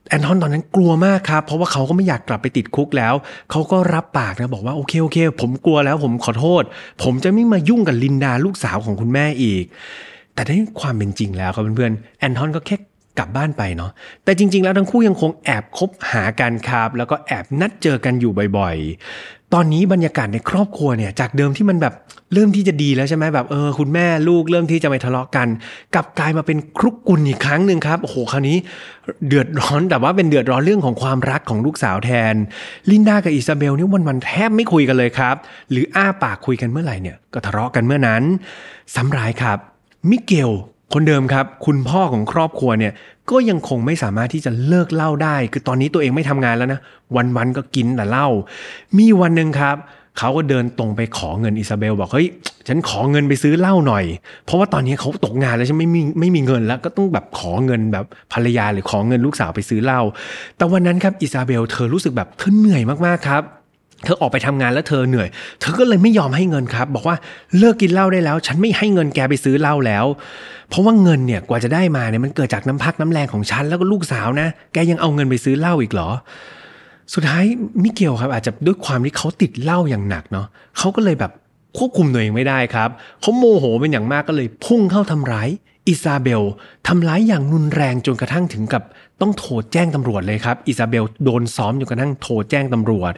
[0.09, 3.13] แอนทอนตอนนั้นกลัวมากครับ เพราะว่าเขาก็ไม่อยากกลับไปติดคุกแล้ว
[3.51, 6.63] เขาก็รับปากนะบอกว่าโอเคโอเค ผมกลัวแล้วผมขอโทษ
[7.03, 9.65] ผมจะไม่มายุ่งกับลินดาลูกสาวของคุณแม่อีก
[10.33, 12.75] แต่ในความเป็นจริงแล้วครับเพื่อนๆแอนทอนก็แค่
[13.17, 13.91] กลับบ้านไปเนาะ
[14.23, 21.93] แต่จริง ๆ แล้วทั้งคู่ยังคงแอบคบหากันครับ แล้วก็แอบนัดเจอกันอยู่บ่อยๆ ตอนนี้บรรยากาศในครอบครัวเนี่ย จากเดิมที่มันแบบ
[22.33, 25.47] เริ่มที่จะดีแล้วใช่ไหมแบบเออคุณแม่ลูกเริ่มที่จะไม่ทะเลาะกัน
[25.95, 28.57] กลับกลายมาเป็นครุกกุนอีกครั้งหนึ่งครับโอ้โหคราวนี้
[29.27, 32.35] เดือดร้อนแต่ว่าเป็นเดือดร้อนเรื่องของความรักของลูกสาวแทน
[32.91, 35.35] ลินดากับอิซาเบลนี่วันๆแทบไม่คุยกันเลยครับ
[35.71, 38.23] หรืออ้าปากคุยกันเมื่อไหร่เนี่ยก็ทะเลาะกันเมื่อนั้น
[38.95, 39.57] ซ้ำร้ายครับ
[40.09, 40.51] มิเกล
[40.93, 42.93] คนเดิมครับ คุณพ่อของครอบครัวเนี่ย
[43.31, 46.79] ก็ยังคงไม่สามารถที่จะเลิกเหล้าได้ คือตอนนี้ตัวเองไม่ทำงานแล้วนะ
[47.15, 48.27] วันๆก็กินแต่เหล้า
[48.97, 49.75] มีวันหนึ่งครับ
[50.17, 52.27] เขาก็เดินตรงไปขอเงินอิซาเบลบอกเฮ้ย
[52.67, 54.05] ฉันขอเงินไปซื้อเหล้าหน่อย
[54.45, 60.01] เพราะว่าตอนนี้เขาตกงานแล้วฉันไม่มีไม่มีเงินแล้วก็ต้องแบบขอเงินแบบภรรยาหรือขอเงินลูกสาวไปซื้อเหล้า
[60.57, 63.43] แต่วันนั้นครับอิซาเบลเธอรู้สึกแบบเธอเหนื่อยมากๆครับ
[64.03, 65.27] เธอออกไปทำงานแล้วเธอเหนื่อย
[65.59, 67.15] เธอก็เลยไม่ยอมให้เงินครับ บอกว่า
[67.57, 70.05] เลิกกินเหล้าได้แล้ว ฉันไม่ให้เงินแกไปซื้อเหล้าแล้ว
[70.69, 76.09] เพราะว่าเงินเนี่ยกว่าจะได้มาเนี่ยมันเกิดจากน้ำพักน้ำแรงของฉันแล้วก็ลูกสาวนะ แกยังเอาเงินไปซื้อเหล้าอีกเหรอ
[77.13, 77.43] สุดท้าย
[77.83, 81.31] มิเกลครับ อาจจะด้วยความที่เขาติดเหล้าอย่างหนักเนาะเขาก็เลยแบบ
[81.77, 82.89] ควบคุมตัวเองไม่ได้ครับ
[83.21, 85.49] เขาโมโหเป็นอย่างมากก็เลยพุ่งเข้าทำร้าย
[85.87, 86.43] อิซาเบล
[86.87, 88.83] ทำร้ายอย่างรุนแรงจนกระทั่งถึงกับ
[89.21, 93.13] ต้องโทรแจ้งตำรวจเลยครับ อิซาเบลโดนซ้อมจนกระทั่งโทรแจ้งตำรวจ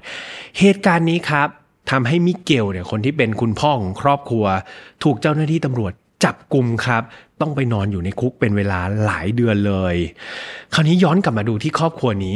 [0.60, 1.48] เหตุการณ์นี้ครับ
[1.92, 4.46] ทำให้มิเกลเนี่ยคนที่เป็นคุณพ่อของครอบครัว
[5.04, 7.04] ถูกเจ้าหน้าที่ตำรวจจับกลุ่มครับ
[7.42, 9.96] ต้องไปนอนอยู่ในคุกเป็นเวลาหลายเดือนเลย
[10.74, 12.36] คราวนี้ย้อนกลับมาดูที่ครอบครัวนี้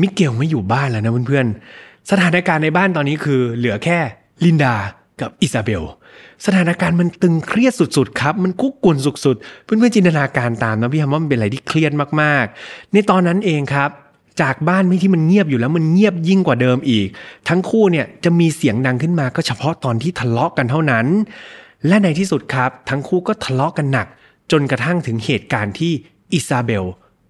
[0.00, 3.98] มิเกลไม่อยู่บ้านแล้วนะเพื่อนๆสถานการณ์ในบ้านตอนนี้คือเหลือแค่
[4.44, 4.74] ลินดา
[5.20, 5.82] กับอิซาเบล
[6.46, 11.92] สถานการณ์มันตึงเครียดสุดๆครับ มันคุกรุ่นสุดๆ เพื่อนๆจินตนาการตามนะพี่ฮัมว่ามันเป็นอะไรที่เครียด
[12.22, 13.90] มากๆ ในตอนนั้นเองครับ
[14.42, 17.08] จากบ้านไม่ที่มันเงียบอยู่แล้วมันเงียบยิ่งกว่าเดิมอีก
[17.48, 21.06] ทั้งคู่เนี่ยจะมีเสียงดังขึ้นมาก็เฉพาะตอนที่ทะเลาะกันเท่านั้น
[21.88, 24.06] และในที่สุดครับ ทั้งคู่ก็ทะเลาะกันหนัก
[24.52, 25.92] จนกระทั่งถึงเหตุการณ์ที่
[26.32, 26.84] อิซาเบล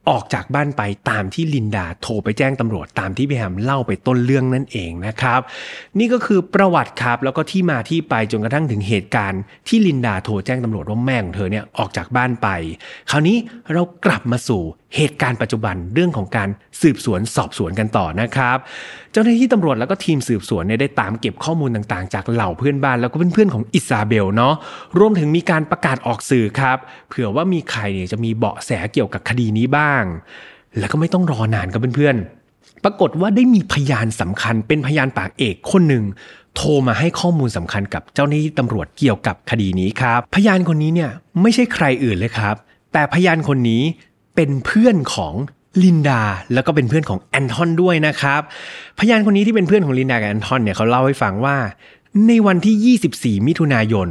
[0.08, 5.40] ออกจากบ้านไปตามที่ลินดาโทรไปแจ้งตำรวจตามที่พี่แฮมเล่าไปต้นเรื่องนั่นเองนะครับ
[5.98, 12.48] นี่ก็คือประวัติครับแล้วก็ที่มาที่ไปจนกระทั่งถึงเหตุการณ์ที่ลินดาโทรแจ้งตำรวจว่าแม่ของเธอเนี่ยออกจากบ้านไป
[13.10, 13.36] คราวนี้
[13.72, 14.62] เรากลับมาสู่
[14.96, 16.48] เหตุการณ์ปัจจุบันเรื่องของการ
[16.82, 18.58] สืบสวนสอบสวนกันต่อนะครับ
[19.12, 24.54] เจ้าหน้าที่ตำรวจแล้วก็ทีมสืบสวนเนี่ยได้ตามเก็บข้อมูลต่างๆ จากเหล่าเพื่อนบ้านแล้วก็เพื่อนๆของอิซาเบลเนาะ
[24.98, 30.02] รวมถึงมีการประกาศออกสื่อครับ เผื่อว่ามีใครเนี่ยจะมีเบาะแสเกี่ยวกับคดีนี้บ้าง
[30.78, 36.04] แล้วก็ไม่ต้องรอนานกับเพื่อนๆ ปรากฏว่าได้มีพยานสำคัญเป็นพยานปากเอกคนหนึ่ง
[36.56, 41.10] โทรมาให้ข้อมูลสำคัญกับเจ้าหน้าที่ตำรวจเกี่ยวกับคดีนี้ครับ พยานคนนี้เนี่ย
[41.42, 42.56] ไม่ใช่ใครอื่นเลยครับ
[42.92, 43.82] แต่พยานคนนี้
[44.40, 45.34] เป็นเพื่อนของ
[45.84, 46.22] ลินดา
[46.54, 48.40] แล้วก็เป็นเพื่อนของแอนทอนด้วยนะครับ
[48.98, 51.56] พยานคนนี้ที่เป็นเพื่อนของลินดากับแอนทอนเนี่ยเขาเล่าให้ฟังว่า
[52.26, 54.08] ในวันที่ 24 มิถุนายน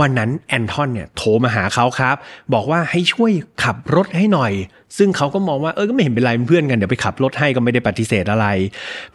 [0.00, 2.16] วันนั้นแอนทอนเนี่ยโทรมาหาเขาครับ
[2.54, 4.52] บอกว่าให้ช่วยขับรถให้หน่อย
[4.98, 8.46] ซึ่งเขาก็มองว่าเออก็ไม่เห็นเป็นไรเพื่อนกันเดี๋ยวไปขับรถให้ก็ไม่ได้ปฏิเสธอะไร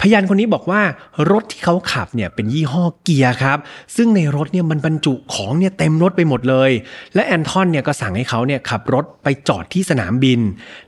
[0.02, 0.82] พยานคนนี้บอกว่า
[1.32, 3.58] รถที่เขาขับเนี่ยเป็นยี่ห้อเกียร์ครับ
[3.96, 6.72] ซึ่งในรถเนี่ยมันบรรจุของเนี่ยเต็มรถไปหมดเลย
[7.16, 10.40] และแอนทอนเนี่ยก็สั่งให้เขาเนี่ยขับรถไปจอดที่สนามบิน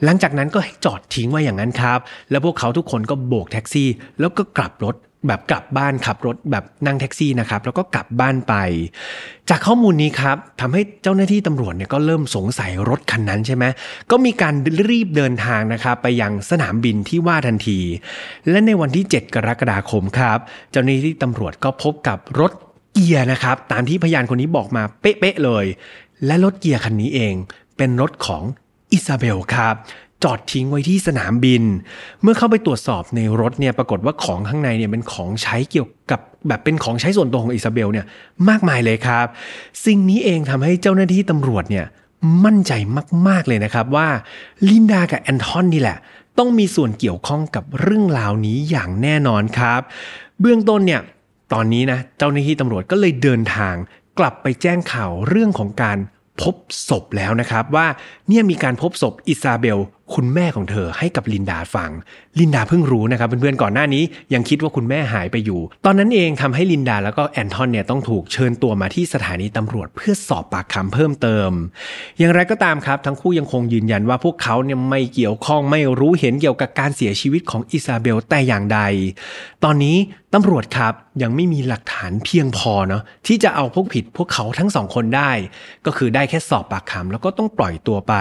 [0.04, 2.00] หลังจากนั้นก็ให้จอดทิ้งไว้อย่างนั้นครับ
[2.32, 4.95] แล้วพวกเขาทุกคนก็โบกแท็กซี่ แล้วก็กลับรถ
[5.27, 8.53] แบบกลับบ้านขับรถแบบนั่งแท็กซี่นะครับ แล้วก็กลับบ้านไป
[9.49, 13.65] จากข้อมูลนี้ครับทำให้เจ้าหน้าที่ตำรวจเนี่ยก็เริ่มสงสัยรถคันนั้นใช่ไหม
[14.11, 14.53] ก็มีการ
[14.89, 17.79] รีบเดินทางนะครับไปยังสนามบินที่ว่าทันที
[18.49, 20.39] และในวันที่ 7 กรกฎาคมครับ
[20.71, 22.51] เจ้าหน้าที่ตำรวจก็พบกับรถ
[22.93, 25.65] เกียร์นะครับ ตามที่พยานคนนี้บอกมาเป๊ะๆเลย
[26.25, 27.33] และรถเกียร์คันนี้เอง
[27.77, 28.43] เป็นรถของ
[28.91, 29.75] อิซาเบลครับ
[30.25, 31.63] จอดทิ้งไว้ที่สนามบิน
[32.21, 38.05] เมื่อเข้าไปตรวจสอบในรถเนี่ยปรากฏว่าของข้างในเนี่ยเป็นของใช้เกี่ยวกับแบบเป็นของใช้ส่วนตัวของอิซาเบลเนี่ย
[38.49, 39.25] มากมายเลยครับ
[39.85, 41.85] สิ่งนี้เองทำให้เจ้าหน้าที่ตำรวจเนี่ย
[42.45, 42.73] มั่นใจ
[43.27, 44.07] มาก ๆ เลยนะครับว่า
[44.69, 45.97] ลินดากับแอนทอนนี่แหละ
[46.38, 49.81] ต้องมีส่วนเกี่ยวข้องกับเรื่องราวนี้อย่างแน่นอนครับ
[50.41, 51.01] เบื้องต้นเนี่ย
[51.53, 53.75] ตอนนี้นะเจ้าหน้าที่ตำรวจก็เลยเดินทาง
[54.19, 55.97] กลับไปแจ้งข่าวเรื่องของการ
[56.41, 56.55] พบ
[56.89, 57.88] ศพแล้วนะครับ ว่า
[58.29, 59.79] เนี่ยมีการพบศพอิซาเบล
[60.13, 61.91] คุณแม่ของเธอให้กับลินดาฟัง
[62.39, 71.52] ลินดาเพิ่งรู้นะครับเพื่อนๆก่อนหน้านี้ยังคิดว่าคุณแม่หายไปอยู่ ตอนนั้นเองทำให้ลินดาแล้วก็แอนทอนเนี่ยต้องถูกเชิญตัวมาที่สถานีตำรวจเพื่อสอบปากคำเพิ่มเติม
[72.18, 78.80] อย่างไรก็ตามครับ ทั้งคู่ยังคงยืนยันว่าพวกเขาเนี่ยไม่เกี่ยวข้องไม่รู้เห็นเกี่ยวกับการเสียชีวิตของอิซาเบลแต่อย่างใด
[79.63, 79.98] ตอนนี้
[80.34, 85.32] ตำรวจครับยังไม่มีหลักฐานเพียงพอเนาะที่จะเอาพวกผิดพวกเขาทั้งสองคนได้
[85.86, 88.13] ก็คือได้แค่สอบปากคำแล้วก็ต้องปล่อยตัวไป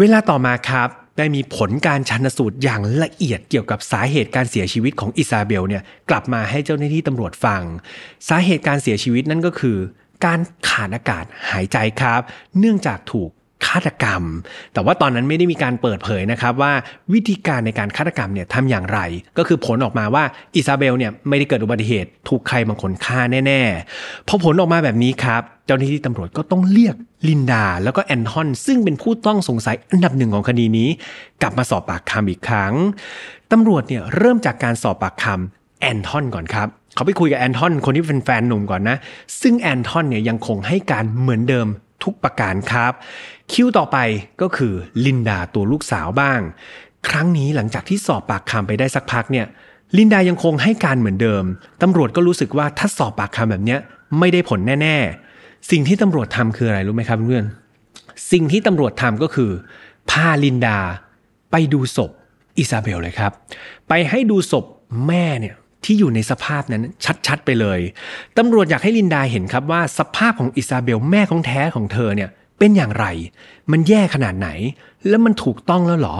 [0.00, 7.62] เวลาต่อมาครับได้มีผลการชันสูตรอย่างละเอียดเกี่ยวกับสาเหตุการเสียชีวิตของอิซาเบลเนี่ยกลับมาให้เจ้าหน้าที่ตำรวจฟัง
[8.28, 9.76] สาเหตุการเสียชีวิตนั่นก็คือ
[10.24, 12.20] การขาดอากาศหายใจครับ
[12.58, 13.30] เนื่องจากถูก
[13.66, 14.22] ฆาตกรรม
[14.72, 16.72] แต่ว่าตอนนั้นไม่ได้มีการเปิดเผยนะครับว่า
[17.12, 19.00] วิธีการในการฆาตกรรมเนี่ยทำอย่างไร
[19.38, 26.94] ก็คือผลออกมาว่าอิซาเบลเนี่ยไม่ได้เกิดอุบัติเหตุถูกใครบางคนฆ่าแน่ๆพอผลออกมาแบบนี้ครับเจ้าหน้าที่ตำรวจก็ต้องเรียก
[27.28, 30.88] ลินดา แล้วก็แอนทอน ซึ่งเป็นผู้ต้องสงสัยอันดับหนึ่งของคดีนี้
[31.42, 32.74] กลับมาสอบปากคำอีกครั้ง
[33.52, 38.96] ตำรวจเนี่ยเริ่มจากการสอบปากคำแอนทอนก่อนครับเขาไปคุยกับแอนทอนคนที่เป็นแฟนหนุ่มก่อนนะ
[39.42, 41.66] ซึ่งแอนทอนเนี่ยยังคงให้การเหมือนเดิม
[42.04, 42.92] ทุกประการครับ
[43.52, 43.98] คิวต่อไป
[44.42, 44.74] ก็คือ
[45.06, 46.40] ลินดาตัวลูกสาวบ้าง
[47.08, 49.46] ครั้งนี้หลังจากที่สอบปากคำไปได้สักพักเนี่ย
[49.98, 51.44] ลินดายังคงให้การเหมือนเดิม
[51.82, 53.80] ตำรวจก็รู้สึกว่าถ้าสอบปากคำแบบเนี้ย
[54.18, 54.96] ไม่ได้ผลแน่
[55.32, 57.46] ๆ สิ่งที่ตำรวจทำคืออะไรรู้ไหมครับเพื่อน
[58.32, 59.50] สิ่งที่ตำรวจทำก็คือ
[60.10, 60.78] พาลินดา
[61.50, 62.10] ไปดูศพ
[62.58, 63.32] อิซาเบลเลยครับ
[63.88, 64.64] ไปให้ดูศพ
[65.06, 66.82] แม่เนี่ยที่อยู่ในสภาพนั้น
[67.26, 67.80] ชัดๆไปเลย
[68.38, 73.06] ตำรวจอยากให้ลินดาเห็นครับว่าสภาพของอิซาเบลแม่ของแท้ของเธอเนี่ย เป็นอย่างไร
[73.70, 74.48] มันแย่ขนาดไหน
[75.08, 76.16] แล้วมันถูกต้องแล้วหรอ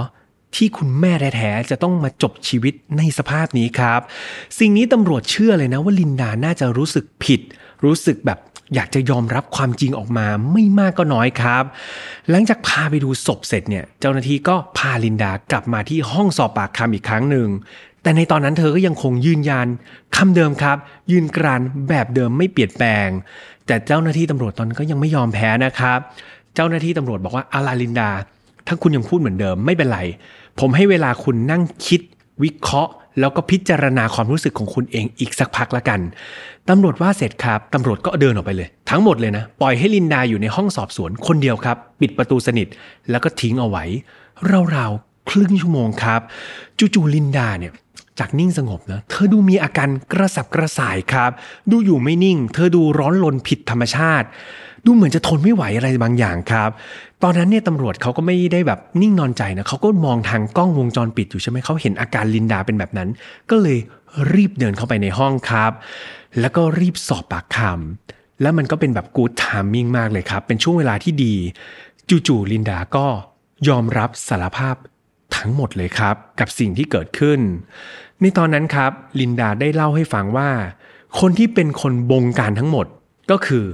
[0.57, 4.01] ที่คุณแม่แท้ๆจะต้องมาจบชีวิตในสภาพนี้ครับ
[4.59, 7.40] สิ่งนี้ตำรวจเชื่อเลยนะว่าลินดาน่าจะรู้สึกผิด
[7.85, 8.38] รู้สึกแบบ
[8.74, 11.64] อยากจะยอมรับความจริงออกมาไม่มากก็น้อยครับ
[12.31, 17.48] หลังจากพาไปดูศพเสร็จเนี่ย เจ้าหน้าที่ก็พาลินดากลับมาที่ห้องสอบปากคำอีกครั้งหนึ่ง
[18.03, 19.68] แต่ในตอนนั้นเธอก็ยังคงยืนยัน
[20.16, 20.77] คำเดิมครับ
[21.11, 23.09] ยืนกรานแบบเดิมไม่เปลี่ยนแปลง
[23.68, 25.98] แต่เจ้าหน้าที่ตำรวจตอนนั้นก็ยังไม่ยอมแพ้นะครับ
[26.54, 28.11] เจ้าหน้าที่ตำรวจบอกว่าอาลาลินดา
[28.66, 30.00] ถ้าคุณยังพูดเหมือนเดิมไม่เป็นไร
[30.61, 32.00] ผมให้เวลาคุณนั่งคิด
[32.42, 36.00] วิเคราะห์ แล้วก็พิจารณาความรู้สึกของคุณเองอีกสักพักละกัน
[36.68, 42.66] ตำรวจว่าเสร็จครับตำรวจก็เดินออกไปเลย ทั้งหมดเลยนะ ปล่อยให้ลินดาอยู่ในห้องสอบสวนคนเดียวครับ ปิดประตูสนิท
[43.11, 43.85] แล้วก็ทิ้งเอาไว้
[44.76, 46.20] ราวๆครึ่งชั่วโมงครับ
[46.78, 47.72] จู่ๆลินดาเนี่ย
[48.20, 51.31] จากนิ่งสงบนะเธอดูมีอาการกระสับกระส่ายครับ
[51.70, 54.26] ดูอยู่ไม่นิ่ง เธอดูร้อนรนผิดธรรมชาติ
[54.87, 56.70] ดูเหมือนจะทนไม่ไหวอะไรบางอย่างครับ
[57.22, 63.09] ตอนนั้นเนี่ยตำรวจเขาก็ไม่ได้แบบนิ่งนอนใจนะเขาก็มองทางกล้องวงจรปิดอยู่ใช่ไหมเขาเห็นอาการลินดาเป็นแบบนั้น
[63.50, 63.78] ก็เลย
[64.35, 65.72] รีบเดินเข้าไปในห้องครับ
[66.40, 71.35] แล้วก็รีบสอบปากคำแล้วมันก็เป็นแบบกู๊ดไทมิ่งมากเลยครับ เป็นช่วงเวลาที่ดี
[72.26, 73.07] จู่ๆลินดาก็
[73.68, 74.76] ยอมรับสารภาพ
[75.36, 77.40] ทั้งหมดเลยครับ กับสิ่งที่เกิดขึ้น
[78.20, 80.50] ในตอนนั้นครับ ลินดาได้เล่าให้ฟังว่า
[81.20, 82.86] คนที่เป็นคนบงการทั้งหมด
[83.30, 83.64] ก็คือ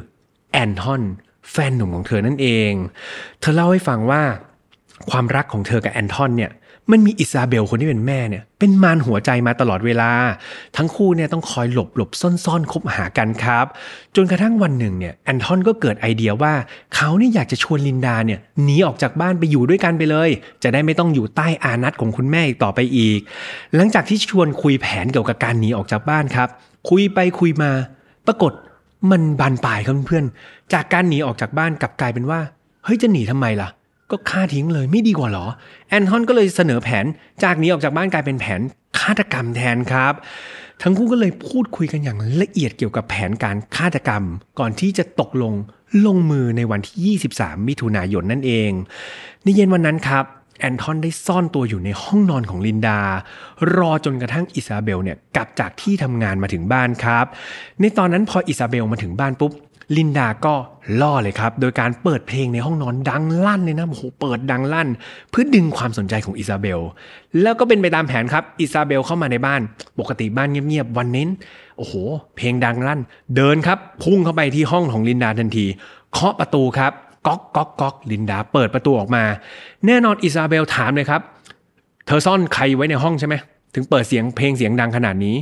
[0.53, 1.03] แอนทอน
[1.51, 2.73] แฟนหนุ่มของเธอนั่นเอง
[3.41, 4.23] เธอเล่าให้ฟังว่า
[5.11, 6.53] ความรักของเธอกับแอนทอนเนี่ย
[6.93, 10.11] มันมีอิซาเบลคนที่เป็นแม่เนี่ยเป็นมารหัวใจมาตลอดเวลา
[10.77, 13.67] ทั้งคู่เนี่ยต้องคอยหลบหลบซ่อนๆคบหากันครับ
[14.17, 16.55] จนกระทั่งวันหนึ่งเนี่ยแอนทอนก็เกิดไอเดียว่า
[16.95, 20.31] เขาเนี่ยอยากจะชวนลินดาเนี่ยหนีออกจากบ้านไปอยู่ด้วยกันไปเลย
[20.63, 23.21] จะได้ไม่ต้องอยู่ใต้อานัตของคุณแม่อีกต่อไปอีก
[23.75, 26.49] หลังจากที่ชวนคุยแผนเกี่ยวกับการหนีออกจากบ้านครับ
[26.89, 27.71] คุยไปคุยมา
[28.27, 28.53] ปรากฏ
[29.11, 32.41] มันบานปลายครับเพื่อนๆจากการหนีออกจากบ้านกลับกลายเป็นว่า
[32.85, 33.69] เฮ้ยจะหนีทำไมล่ะ
[34.15, 35.47] ก็ฆ่าทิ้งเลยไม่ดีกว่าหรอ
[35.89, 37.05] แอนทอนก็เลยเสนอแผน
[37.43, 38.61] จากนี้ออกจากบ้านกลายเป็นแผน
[38.99, 40.15] ฆาตกรรมแทนครับ
[40.83, 44.23] ทั้งคู่ก็เลยพูดคุยกันอย่างละเอียดเกี่ยวกับแผนการฆาตกรรม
[44.59, 45.53] ก่อนที่จะตกลง
[46.07, 48.71] ลงมือในวันที่ 23 มิถุนายนนั่นเอง
[49.43, 50.25] ในเย็นวันนั้นครับ
[50.61, 53.01] แอนทอนได้ซ่อนตัวอยู่ในห้องนอนของลินดา
[53.77, 57.27] รอจนกระทั่งอิซาเบลเนี่ยกลับจากที่ทำงานมาถึงบ้านครับ
[57.81, 59.53] ในตอนนั้นพออิซาเบลมาถึงบ้านปุ๊บ
[59.97, 60.55] ลินดาก็
[61.01, 64.89] ล่อเลยครับ โดยการเปิดเพลงในห้องนอนดังลั่นเลยนะโอ้โหเปิดดังลั่น
[65.31, 66.81] เพื่อดึงความสนใจของอิซาเบล
[67.43, 69.61] แล้วก็เป็นไปตามแผนครับอิซาเบลเข้ามาในบ้าน
[69.99, 71.27] ปกติบ้านเงียบๆวันนี้
[71.79, 71.95] โอ้โห
[72.37, 73.01] เพลงดังลั่น
[73.37, 75.67] เดินครับ พุ่งเข้าไปที่ห้องของลินดาทันที
[76.13, 76.93] เคาะประตูครับ
[77.27, 79.25] ก๊อกก๊อกก๊อกลินดาเปิดประตูออกมา
[79.87, 81.21] แน่นอนอิซาเบลถามเลยครับ
[82.07, 83.35] เธอซ่อนใครไว้ในห้องใช่ไหม
[83.75, 85.37] ถึงเปิดเสียงเพลงเสียงดังขนาดนี้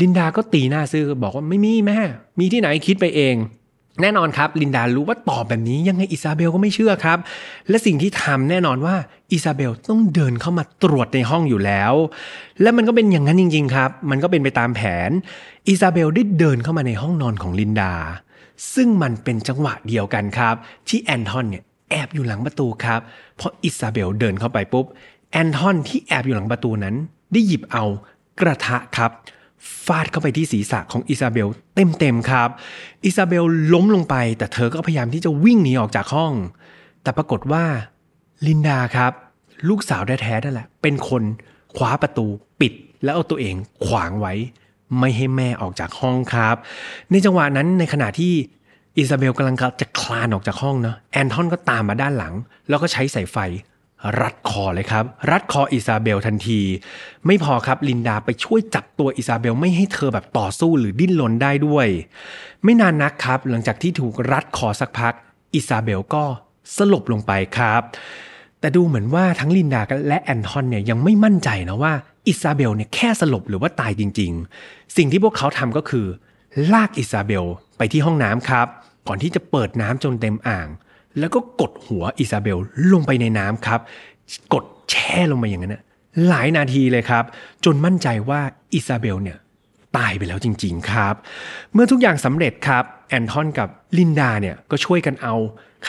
[0.00, 1.98] ลินดาก็ตีหน้าซื่อบอกว่าไม่มีแม่
[2.38, 3.34] มีที่ไหนคิดไปเอง
[4.00, 7.18] แน่นอนครับ ลินดารู้ว่าตอบแบบนี้ยังไงอิซาเบลก็ไม่เชื่อครับ
[7.68, 8.94] และสิ่งที่ทำแน่นอนว่า
[9.32, 11.92] อิซาเบลต้องเดินเข้ามาตรวจในห้องอยู่แล้ว
[12.62, 15.10] และมันก็เป็นอย่างนั้นจริง ๆ ครับ มันก็เป็นไปตามแผน
[15.68, 17.94] อิซาเบลได้เดินเข้ามาในห้องนอนของลินดา
[18.74, 20.54] ซึ่งมันเป็นจังหวะเดียวกันครับ
[20.88, 23.00] ที่แอนทอนเนี่ยแอบอยู่หลังประตูครับ
[23.40, 24.86] พออิซาเบลเดินเข้าไปปุ๊บ
[25.30, 26.94] แอนทอนที่แอบอยู่หลังประตูนั้น
[27.32, 27.84] ได้หยิบเอา
[28.40, 29.10] กระทะครับ
[29.86, 32.48] ฟาดเข้าไปที่ศีรษะของอิซาเบลเต็มๆครับ
[33.04, 36.32] อิซาเบลล้มลงไป แต่เธอก็พยายามที่จะวิ่งหนีออกจากห้อง
[37.02, 37.64] แต่ปรากฏว่า
[38.46, 39.12] ลินดาครับ
[39.68, 41.22] ลูกสาวแท้ๆนั่นแหละ เป็นคน
[41.76, 42.26] คว้าประตู
[42.60, 42.72] ปิด
[43.04, 43.54] แล้วเอาตัวเอง
[43.86, 44.34] ขวางไว้
[44.98, 46.56] ไม่ให้แม่ออกจากห้องครับ
[47.10, 48.32] ในจังหวะนั้นในขณะที่
[48.96, 52.34] อิซาเบลกำลังจะคลานออกจากห้องเนาะแอนทอนก็ตามมาด้านหลัง
[52.68, 53.36] แล้วก็ใช้สายไฟ
[54.20, 56.60] รัดคอเลยครับ รัดคออิซาเบลทันที
[57.26, 61.86] ไม่พอครับลินดาไปช่วยจับตัวอิซาเบลไม่ให้เธอแบบต่อสู้หรือดิ้นรนได้ด้วย
[62.64, 65.14] ไม่นานนักครับ หลังจากที่ถูกรัดคอสักพัก
[65.54, 66.24] อิซาเบลก็
[66.76, 67.82] สลบลงไปครับ
[68.60, 71.92] แต่ดูเหมือนว่าทั้งลินดาและแอนทอนเนี่ยยังไม่มั่นใจนะว่า
[72.26, 74.32] อิซาเบลเนี่ยแค่สลบหรือว่าตายจริง
[74.64, 76.06] ๆ สิ่งที่พวกเขาทำก็คือ
[76.72, 77.44] ลากอิซาเบล
[77.78, 78.66] ไปที่ห้องน้ำครับ
[79.08, 80.68] ก่อนที่จะเปิดน้ำจนเต็มอ่าง
[81.18, 82.58] แล้วก็กดหัวอิซาเบล
[82.92, 83.80] ลงไปในน้ำครับ
[84.54, 85.82] กดแช่ลงไปอย่างนั้นนะ
[86.28, 87.24] หลายนาทีเลยครับ
[87.64, 88.40] จนมั่นใจว่า
[88.74, 89.38] อิซาเบลเนี่ย
[89.96, 91.14] ตายไปแล้วจริง ๆ ครับ
[91.72, 95.34] เมื่อทุกอย่างสำเร็จครับ แอนทอนกับลินดาเนี่ยก็ช่วยกันเอา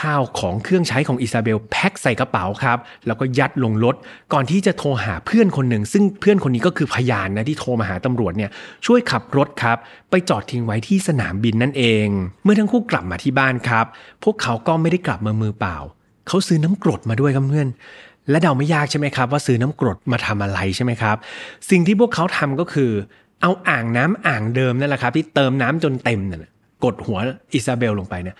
[0.00, 3.96] ข้าวของเครื่องใช้ของอิซาเบลแพ็คใส่กระเป๋าครับ แล้วก็ยัดลงรถ
[4.32, 8.50] ก่อนที่จะโทรหาเพื่อนคนหนึ่ง ซึ่งเพื่อนคนนี้ก็คือพยานนะที่โทรมาหาตำรวจเนี่ย
[8.86, 9.76] ช่วยขับรถครับ
[10.10, 12.06] ไปจอดทิ้งไว้ที่สนามบินนั่นเอง
[12.44, 13.86] เมื่อทั้งคู่กลับมาที่บ้านครับ
[14.24, 15.76] พวกเขาก็ไม่ได้กลับมามือเปล่า
[16.28, 17.68] เขาซื้อน้ำกรดมาด้วยครับเพื่อน
[18.30, 21.16] และเดาไม่ยากใช่ไหมครับ ว่าซื้อน้ำกรดมาทำอะไรใช่ไหมครับ
[21.70, 22.90] สิ่งที่พวกเขาทำก็คือ
[23.42, 26.46] เอาอ่างน้ำอ่างเดิมนั่นแหละครับ ที่เติมน้ำจนเต็มนั่น
[26.84, 27.18] กดหัว
[27.52, 28.36] อิซาเบลลงไปเนี่ย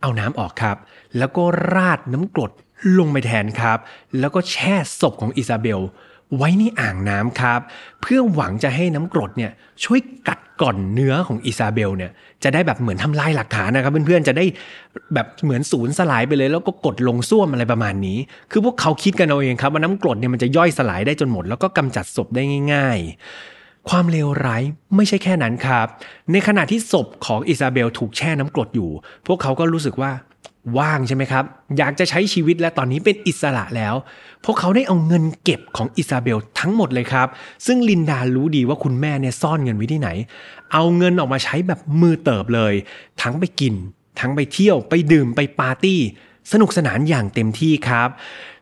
[0.00, 0.76] เอาน้ำออกครับ
[1.18, 1.42] แล้วก็
[1.74, 2.52] ราดน้ำกรด
[2.98, 3.78] ลงไปแทนครับ
[4.18, 5.80] แล้วก็แช่ศพของอิซาเบล
[6.36, 7.60] ไว้ในอ่างน้ำครับ
[8.00, 9.52] เพื่อหวังจะให้น้ำกรดเนี่ย
[9.84, 12.10] ช่วยกัดก่อนเนื้อของอิซาเบลเนี่ย
[12.44, 14.44] จะได้แบบเหมือนทำลายหลักฐานนะครับเพื่อนๆจะได้
[15.14, 18.18] แบบเหมือนสูญสลายไปเลย แล้วก็กดลงส้วมอะไรประมาณนี้
[18.50, 22.42] คือพวกเขาคิดกันเอาเองครับว่าน้ำกรดเนี่ยมันจะย่อยสลายได้จนหมด แล้วก็กำจัดศพได้
[22.72, 22.98] ง่าย
[23.44, 24.62] ๆความเลวร้าย
[24.96, 25.86] ไม่ใช่แค่นั้นครับ
[26.32, 28.90] ในขณะที่ศพของอิซาเบลถูกแช่น้ำกรดอยู่
[29.26, 30.10] พวกเขาก็รู้สึกว่า
[30.78, 31.44] ว่างใช่ไหมครับ
[31.78, 33.94] อยากจะใช้ชีวิตและตอนนี้เป็นอิสระแล้ว
[34.44, 37.28] พวกเขาได้เอาเงินเก็บของอิซาเบลทั้งหมดเลยครับ
[37.66, 40.08] ซึ่งลินดารู้ดีว่าคุณแม่เนี่ยซ่อนเงินไว้ที่ไหน
[40.72, 42.74] เอาเงินออกมาใช้แบบมือเติบเลย
[43.22, 43.74] ทั้งไปกิน
[44.20, 46.00] ทั้งไปเที่ยวไปดื่มไปปาร์ตี้
[46.52, 48.08] สนุกสนานอย่างเต็มที่ครับ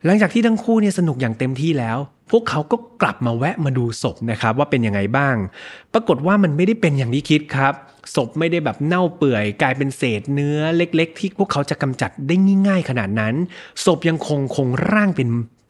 [0.05, 1.99] หลังจากที่ทั้งคู่เนี่ยสนุกอย่างเต็มที่แล้ว
[2.31, 5.37] พวกเขาก็กลับมาแวะมาดูศพนะครับว่าเป็นยังไงบ้าง
[5.93, 7.75] ปรากฏว่ามันไม่ได้เป็นอย่างที่คิดครับ
[8.15, 12.35] ศพไม่ได้แบบเน่าเปื่อย กลายเป็นเศษเนื้อเล็ก ๆ ที่พวกเขาจะกำจัดได้
[12.69, 13.35] ง่าย ๆ ขนาดนั้น
[13.85, 15.29] ศพยังคงคงร่างเป็น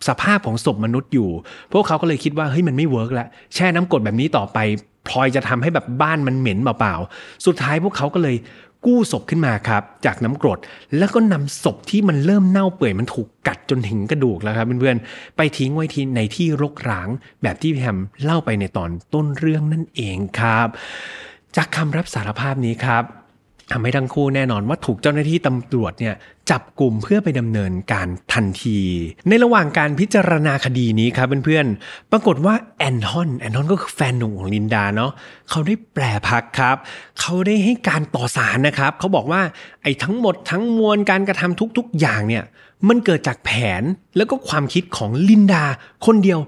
[0.08, 1.30] สภาพของศพมนุษย์อยู่
[1.72, 4.58] พวกเขาก็เลยคิดว่าเฮ้ยมันไม่เวิร์กแล้วแช่น้ำกรดแบบนี้ต่อไป
[5.08, 8.36] พลอยจะทำให้แบบบ้านมันเหม็นเปล่าๆ สุดท้ายพวกเขาก็เลย
[8.84, 10.58] กู้ศพขึ้นมาครับจากน้ำกรด
[10.98, 17.08] แล้วก็นำศพที่มันเริ่มเน่าเปื่อยมันถูกกัดจนถึงกระดูกแล้วครับเพื่อนๆไปทิ้งไว้ที่ในที่รกร้าง
[17.42, 20.68] แบบที่พี่แฮมเล่าไปในตอนต้นเรื่องนั่นเองครับ
[21.56, 23.04] จากคำรับสารภาพนี้ครับ
[23.72, 26.14] ทำให้ทั้งคู่แน่นอนว่าถูกเจ้าหน้าที่ตำรวจเนี่ย
[26.50, 28.78] จับกลุ่มเพื่อไปดำเนินการทันที
[29.28, 35.10] ในระหว่างการพิจารณาคดีนี้ครับเพื่อนๆ ปรากฏว่าแอนทอนแอนทอนก็คือแฟนหนุ่มของลินดาเนาะ
[35.50, 36.76] เขาได้แปลพักครับ
[37.20, 39.42] เขาได้ให้การต่อสารนะครับ เขาบอกว่า
[39.82, 42.44] ไอ้ทั้งหมดทั้งมวลการกระทำทุกๆ อย่างเนี่ย
[42.88, 43.82] มันเกิดจากแผน
[44.16, 45.64] แล้วก็ความคิดของลินดา
[46.06, 46.40] คนเดียว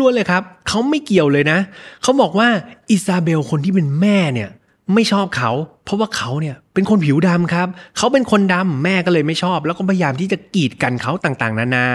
[0.00, 1.58] ล้วนๆเลยครับ เขาไม่เกี่ยวเลยนะ
[2.02, 2.48] เขาบอกว่า
[2.90, 4.50] อิซาเบลคนที่เป็นแม่เนี่ย
[4.94, 5.50] ไม่ชอบเขา
[5.84, 7.68] เพราะว่าเขาเนี่ยเป็นคนผิวดำครับ
[7.98, 11.86] เขาเป็นคนดำแม่ก็เลยไม่ชอบ แล้วก็พยายามที่จะกีดกันเขาต่างๆ นานา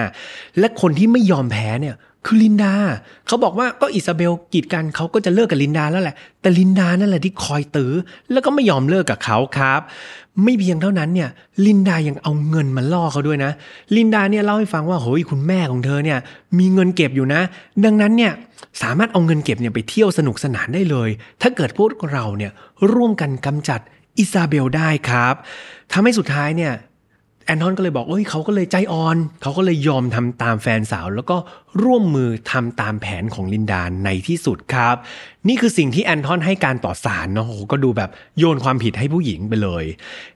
[0.59, 1.95] และคนที่ไม่ยอมแพ้เนี่ย
[2.27, 2.73] คือลินดา
[3.27, 7.93] เขาบอกว่าก็อิซาเบลกีดกันเขาก็จะเลิกกับลินดาแล้วแหละ แต่ลินดานั่นแหละที่คอยตื้อ
[8.31, 9.81] แล้วก็ไม่ยอมเลิกกับเขาครับ
[10.43, 11.29] ไม่เพียงเท่านั้นเนี่ย
[11.65, 13.51] ลินดายังเอาเงินมาล่อเขาด้วยนะ
[13.95, 16.19] ลินดาเนี่ยเล่าให้ฟังว่าเฮ้ยคุณแม่ของเธอเนี่ย
[16.59, 17.41] มีเงินเก็บอยู่นะ
[17.85, 18.31] ดังนั้นเนี่ย
[18.81, 21.09] สามารถเอาเงินเก็บเนี่ยไปเที่ยวสนุกสนานได้เลย
[21.41, 22.51] ถ้าเกิดพวกเราเนี่ย
[22.93, 23.81] ร่วมกันกำจัด
[24.17, 25.35] อิซาเบลได้ครับ
[25.93, 26.73] ทำให้สุดท้ายเนี่ย
[27.47, 31.37] แอนทอนก็เลยบอกเอ้ยเขาก็เลยใจอ่อน เขาก็เลยยอมทำตามแฟนสาว แล้วก็
[31.83, 34.95] ร่วมมือทำตามแผนของลินดาในที่สุดครับ
[35.47, 39.85] นี่คือสิ่งที่แอนทอนให้การต่อสารเนาะก็ดูแบบโยนความผิดให้ผู้หญิงไปเลย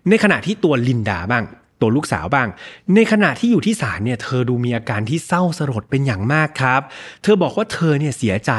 [0.10, 1.46] ในขณะที่ตัวลินดาบ้าง
[1.82, 2.48] ตัวลูกสาวบ้าง
[2.96, 6.82] ในขณะที่อยู่ที่ศาลเนี่ยเธอดูมีอาการที่เศร้าสลดเป็นอย่างมากครับ
[7.24, 8.52] เธอบอกว่าเธอเนี่ยเสียใจ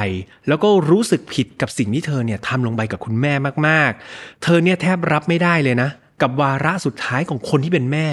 [0.48, 3.32] แล้วก็รู้สึกผิดกับสิ่งที่เธอเนี่ยทำลงไปกับคุณแม่
[3.66, 5.90] มากๆ เธอเนี่ยแทบรับไม่ได้เลยนะ
[6.22, 8.06] กับวาระสุดท้ายของคนที่เป็นแม่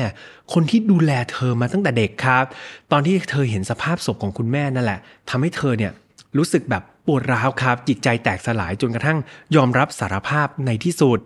[0.54, 2.46] คนที่ดูแลเธอมาตั้งแต่เด็กครับ
[2.92, 5.00] ตอนที่เธอเห็นสภาพศพของคุณแม่นั่นแหละ
[5.30, 5.92] ทำให้เธอเนี่ย
[6.38, 9.18] รู้สึกแบบปวดร้าวครับ จิตใจแตกสลายจนกระทั่ง
[9.56, 11.20] ยอมรับสารภาพในที่สุด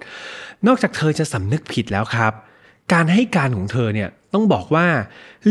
[0.68, 2.32] นอกจากเธอจะสำนึกผิดแล้วครับ
[2.94, 4.88] การให้การของเธอเนี่ยต้องบอกว่า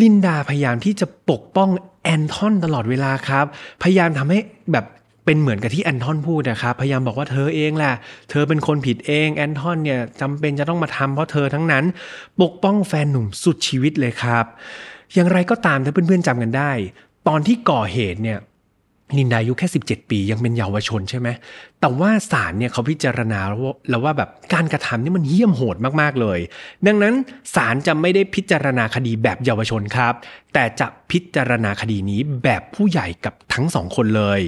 [0.00, 1.68] ลินดาพยายามที่จะปกป้อง
[2.02, 3.46] แอนทอนตลอดเวลาครับ
[3.82, 4.38] พยายามทำให้
[4.72, 4.84] แบบ
[5.24, 7.94] เป็นเหมือนกับที่แอนทอนพูดนะครับ พยายามบอกว่าเธอเองแหละ
[8.30, 11.84] เธอเป็นคนผิดเองแอนทอนเนี่ยจำเป็นจะต้องมาทำเพราะเธอทั้งนั้น
[12.40, 14.44] ปกป้องแฟนหนุ่มสุดชีวิตเลยครับ
[15.14, 16.70] อย่างไรก็ตามถ้าเพื่อนๆจำกันได้
[17.28, 18.40] ตอนที่ก่อเหตุเนี่ย
[19.18, 21.28] ลินดาอายุแค่ 17 ปียังเป็นเยาวชนใช่ไหม
[21.80, 23.40] แต่ว่าศาลเนี่ยเขาพิจารณา
[23.90, 26.38] แล้วว่าแบบการกระทำนี่มันเหี้ยมโหดมากๆเลย
[26.86, 27.14] ดังนั้น
[27.54, 30.14] ศาลจะไม่ได้พิจารณาคดีแบบเยาวชนครับ
[30.52, 34.40] แต่จะพิจารณาคดีนี้แบบผู้ใหญ่กับทั้งสองคนเลย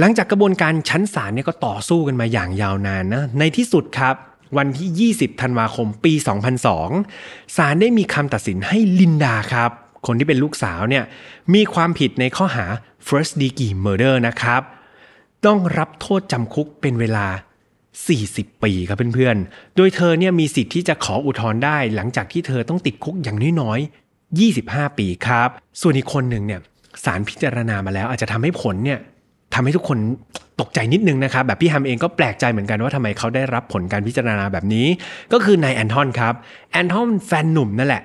[0.00, 4.14] หลังจากกระบวนการชั้นศาลเนี่ยก็ต่อสู้กันมาอย่างยาวนานนะในที่สุดครับ
[4.56, 6.12] วันที่ 20 ธันวาคม ปี
[6.84, 9.70] 2002 ศาลได้มีคำตัดสินให้ลินดาครับ
[10.06, 11.04] คนที่เป็นลูกสาวเนี่ย
[11.54, 12.66] มีความผิดในข้อหา
[13.08, 14.62] first degree murder นะครับ
[15.46, 17.26] ต้องรับโทษจำคุกเป็นเวลา
[17.94, 25.48] 40 ปีครับเพื่อนๆ โดยเธอเนี่ยมีสิทธิ์ที่จะขออุทธรณ์ได้ หลังจากที่เธอต้องติดคุกอย่างน้อยๆ 25 ปีครับ
[25.80, 26.60] ส่วนอีกคนหนึ่งเนี่ย
[27.04, 29.00] ศาลพิจารณามาแล้วอาจจะทำให้ผลเนี่ย
[29.54, 29.98] ทำให้ทุกคน
[30.60, 34.86] ตกใจนิดนึงนะครับแบบพี่ฮัมเองก็แปลกใจเหมือนกันว่าทำไมเขาได้รับผลการพิจารณาแบบนี้
[35.32, 36.34] ก็คือนายแอนทอนครับ
[36.72, 38.02] แอนทอนแฟนหนุ่มนั่นแหละ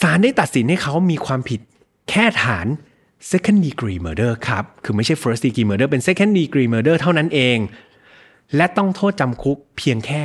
[0.00, 1.60] ศาลได้ตัดสินให้เขามีความผิด
[2.10, 2.66] แค่ฐาน
[3.30, 7.58] second degree murder ครับ คือไม่ใช่ first degree murder เป็น second degree murder เท่านั้นเอง
[8.56, 10.22] และต้องโทษจำคุกเพียงแค่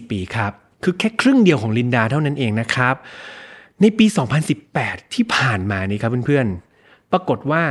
[0.00, 0.52] 20 ปีครับ
[0.84, 2.94] คือแค่ครึ่งเดียวของลินดาเท่านั้นเองนะครับ
[3.80, 4.06] ในปี
[4.60, 7.62] 2018 ที่ผ่านมานี่ครับเพื่อนๆ ปรากฏว่า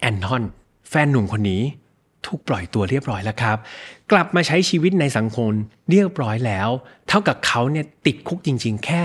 [0.00, 0.42] แอนทอน
[0.88, 1.62] แฟนหนุ่มคนนี้
[2.26, 3.58] ถูกปล่อยตัวเรียบร้อยแล้วครับ
[4.12, 5.50] กลับมาใช้ชีวิตในสังคม
[5.90, 6.68] เรียบร้อยแล้ว
[7.08, 9.02] เท่ากับเขาเนี่ยติดคุกจริง ๆ แค่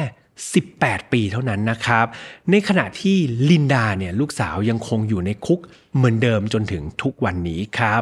[0.55, 2.05] 18 ปีเท่านั้นนะครับ
[2.51, 3.17] ในขณะที่
[3.49, 5.59] ลินดาเนี่ยลูกสาวยังคงอยู่ในคุก
[5.95, 8.01] เหมือนเดิมจนถึงทุกวันนี้ครับ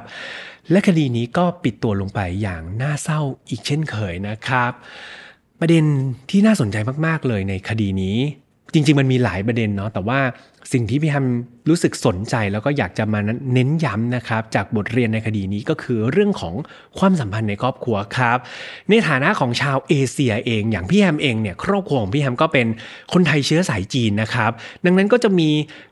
[0.72, 3.20] และคดีนี้ก็ปิดตัวลงไปอย่างน่าเศร้า
[3.50, 4.72] อีกเช่นเคยนะครับ
[5.60, 5.84] ประเด็น
[6.30, 8.18] ที่น่าสนใจมากๆเลยในคดีนี้
[8.74, 10.20] จริง ๆ มันมีหลายประเด็นเนาะแต่ว่า
[10.74, 11.28] สิ่งที่พี่แฮม
[11.70, 13.20] รู้สึกสนใจแล้วก็อยากจะมา
[13.54, 16.56] เน้นย้ำนะครับ จากบทเรียนในคดีนี้ก็คือเรื่องของ
[17.00, 18.38] ความสัมพันธ์ในครอบครัวครับ
[18.90, 22.68] ในฐานะของชาวเอเชียเองอย่างพี่แฮมเองเนี่ยครอบครัวของพี่แฮมก็เป็น
[23.14, 24.52] คนไทยเชื้อสายจีนนะครับ
[24.86, 25.50] ดังนั้นก็จะมี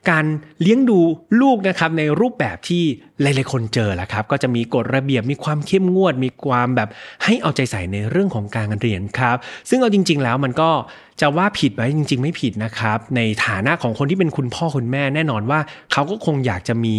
[0.09, 0.25] การ
[0.61, 0.99] เลี้ยงดู
[1.41, 2.83] ลูกนะครับในรูปแบบที่
[3.21, 6.89] หลายๆคนเจอแหละครับ ก็จะมีกฎระเบียบมีความเข้มงวด มีความแบบ
[7.23, 9.37] ให้เอาใจใส่ในเรื่องของการเรียนครับ
[9.69, 10.69] ซึ่งเอาจริง ๆ แล้วมันก็
[11.21, 15.59] จะว่าผิดไหมจริง ๆ ไม่ผิดนะครับ ในฐานะของคนที่เป็นคุณพ่อคุณแม่แน่นอนว่า
[15.91, 16.95] เขาก็คงอยากจะมี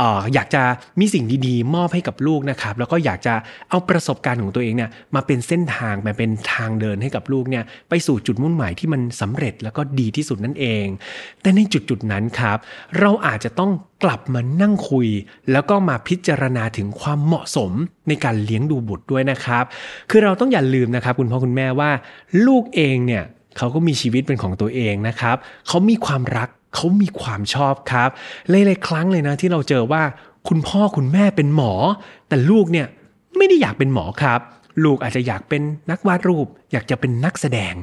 [0.00, 0.62] อออยากจะ
[1.00, 3.34] มีสิ่งดีๆ มอบให้กับลูกนะครับ แล้วก็อยากจะ
[3.70, 10.84] เอาประสบการณ์ของตัวเองเนี่ยมาเป็นเส้นทางมาเป็นทางเดินให้กับลูกเนี่ยไปสู่จุดมุ่งหมายที่มันสำเร็จแล้วก็ดีที่สุดนั่นเอง
[11.42, 12.58] แต่ในจุดๆนั้นครับ
[12.98, 13.70] เราอาจจะต้อง
[14.04, 15.08] กลับมานั่งคุย
[15.52, 17.72] แล้วแล้วก็มาพิจารณาถึงความเหมาะสม
[18.08, 19.64] ในการเลี้ยงดูบุตรด้วยนะครับ
[20.10, 21.90] คือเราต้องอย่าลืมนะครับ คุณพ่อคุณแม่ว่า
[22.46, 23.24] ลูกเองเนี่ย
[23.56, 25.36] เขาก็มีชีวิตเป็นของตัวเองนะครับ
[25.68, 28.10] เขามีความรักเขามีความชอบครับ
[28.50, 30.02] หลายๆครั้งเลยนะที่เราเจอว่า
[30.48, 31.72] คุณพ่อคุณแม่เป็นหมอ
[32.28, 32.86] แต่ลูกเนี่ย
[33.36, 34.40] ไม่ได้อยากเป็นหมอครับ
[34.84, 37.74] ลูกอาจจะอยากเป็นนักวาดรูป อยากจะเป็นนักแสดง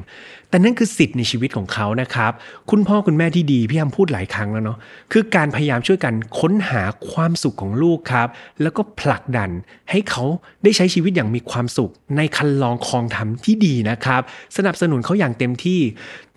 [0.48, 2.32] แต่นั่นคือสิทธิ์ในชีวิตของเขานะครับ
[2.70, 4.78] คุณพ่อคุณแม่ที่ดีพี่ฮัมพูดหลายครั้งแล้วเนาะ
[5.12, 8.28] คือการพยายามช่วยกันค้นหาความสุขของลูกครับ
[8.62, 9.50] แล้วก็ผลักดัน
[9.90, 10.24] ให้เขา
[10.62, 14.22] ได้ใช้ชีวิตอย่างมีความสุข ในครรลองคลองธรรมที่ดีนะครับ
[14.56, 15.80] สนับสนุนเขาอย่างเต็มที่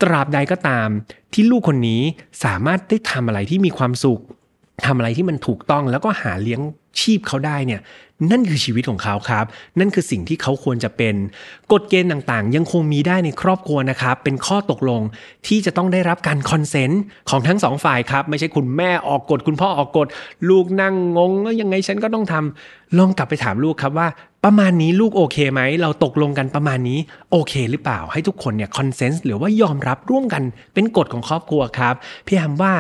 [0.02, 0.88] ตราบใดก็ตาม
[1.34, 2.02] ที่ลูกคนนี้
[2.44, 4.22] สามารถได้ทำอะไรที่มีความสุข
[4.86, 6.62] ทำอะไรที่มันถูกต้องแล้วก็หาเลี้ยง
[7.00, 7.82] ชีพเขาได้เนี่ย
[8.32, 9.46] นั่นคือชีวิตของเขาครับ
[9.80, 11.16] นั่นคือสิ่งที่เขาควรจะเป็น
[11.72, 15.02] กฎเกณฑ์ต่างๆ ยังคงมีได้ในครอบครัวนะครับ เป็นข้อตกลง
[15.48, 20.08] ที่จะต้องได้รับการ consent ของทั้งสองฝ่ายครับ ไม่ใช่คุณแม่ออกกฎคุณพ่อออกกฎ
[20.50, 24.08] ลูกนั่งงงแล้วยังไงฉันก็ต้องทำลองกลับไปถามลูกครับว่า
[24.46, 27.00] ประมาณนี้ลูกโอเคไหม เราตกลงกันประมาณนี้
[27.32, 31.96] โอเคหรือเปล่าให้ทุกคนเนี่ยคอนเซนส์หรือว่ายอมรับร่วมกันเป็นกฎของครอบครัวครับ
[32.28, 32.74] พี่แฮมว่า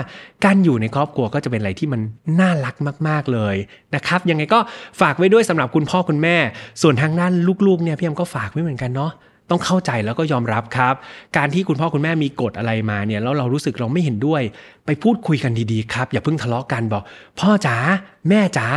[0.45, 2.01] การอยู่ในครอบครัวก็จะเป็นอะไรที่มัน
[2.39, 2.75] น่ารัก
[3.07, 3.55] มาก ๆเลย
[3.95, 4.59] นะครับยังไงก็
[5.01, 6.37] ฝากไว้ด้วยสำหรับคุณพ่อคุณแม่
[6.81, 7.33] ส่วนทางด้าน
[7.67, 9.11] ลูกๆเนี่ยพี่แฮมก็ฝากไว้เหมือนกันเนาะ
[9.49, 10.93] ต้องเข้าใจแล้วก็ยอมรับครับ
[11.37, 14.41] การที่คุณพ่อคุณแม่มีกฎอะไรมาเนี่ยแล้วเรารู้สึกเราไม่เห็นด้วย
[14.85, 17.03] ไปพูดคุยกันดีๆครับ อย่าเพิ่งทะเลาะกันบอก
[17.39, 17.77] พ่อจ๋า
[18.29, 18.67] แม่จ๋า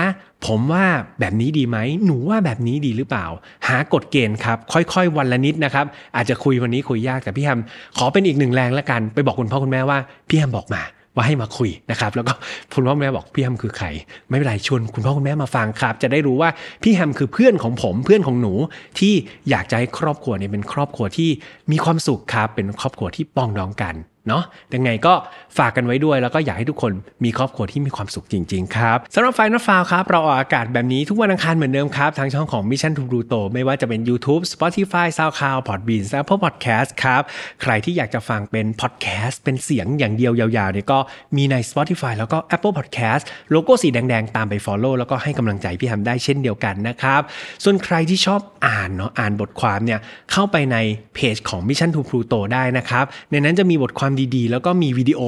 [0.47, 0.85] ผมว่า
[1.21, 3.27] แบบนี้ดีไหม หนูว่าแบบนี้ดีหรือเปล่า
[3.69, 5.87] หากฎเกณฑ์ครับ ค่อยๆ วันละนิดนะครับ
[6.17, 7.61] อาจจะคุยวันนี้คุยยากแต่พี่แฮม
[7.99, 10.83] ขอเป็นอีกหนึ่งแรงละกัน ไปบอกคุณพ่อคุณแม่ว่าพี่แฮมบอกมา
[11.17, 12.33] ว่าให้มาคุยนะครับแล้วก็
[12.75, 13.87] คุณพ่อคุณแม่บอกพี่แฮมคือใคร
[14.29, 16.51] ไม่เป็นไรชวนคุณพ่อคุณแม่มาฟังครับ จะได้รู้ว่า
[16.83, 18.53] พี่แฮมคือเพื่อนของผมเพื่อนของหนู
[18.99, 19.13] ที่
[19.51, 21.31] อยากจะให้ครอบครัวเนี่ยเป็นครอบครัวที่
[21.71, 23.95] มีความสุขครับเป็นครอบครัวที่ปองดองกัน
[24.29, 24.43] เนาะ
[24.75, 25.15] ยังไงก็
[25.59, 26.93] ฝากกันไว้ด้วย แล้วก็อยากให้ทุกคน
[27.25, 37.23] มีครอบครัวที่มีความสุขจริง ๆ ครับสำหรับไฟนอลฟาวครับ เราออกอากาศแบบนี้ทุกวันอังคารเหมือนเดิมครับ ทางช่องของ Mission to Pluto ไม่ว่าจะเป็น YouTube Spotify SoundCloud Podbean Apple Podcast ครับ
[37.63, 40.99] ใครที่อยากจะฟังเป็น podcast เป็นเสียงอย่างเดียวยาวๆเนี่ยก็
[41.37, 47.21] มีใน Spotify แล้วก็ Apple Podcast โลโก้สีแดงๆ ตามไป Follow แล้วก็ให้กำลังใจพี่แฮมได้เช่นเดียวกันนะครับ
[47.65, 50.01] ส่วนใครที่ชอบอ่านเนาะอ่านบทความเนี่ย
[50.33, 50.77] เข้าไปใน
[51.15, 55.21] เพจของ Mission to Pluto ได้นะครับในนั้นจะมีบทความดีๆ แล้วก็มีวิดีโอ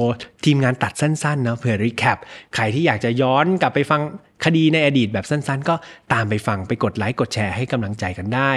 [0.45, 2.17] ทีมงานตัดสั้นๆนะเพื่อ recap
[2.55, 4.01] ใครที่อยากจะย้อนกลับไปฟัง
[4.45, 5.75] คดีในอดีตแบบสั้นๆ ก็
[6.13, 8.51] ตามไปฟังไปกดไลค์กดแชร์ให้กำลังใจกันได้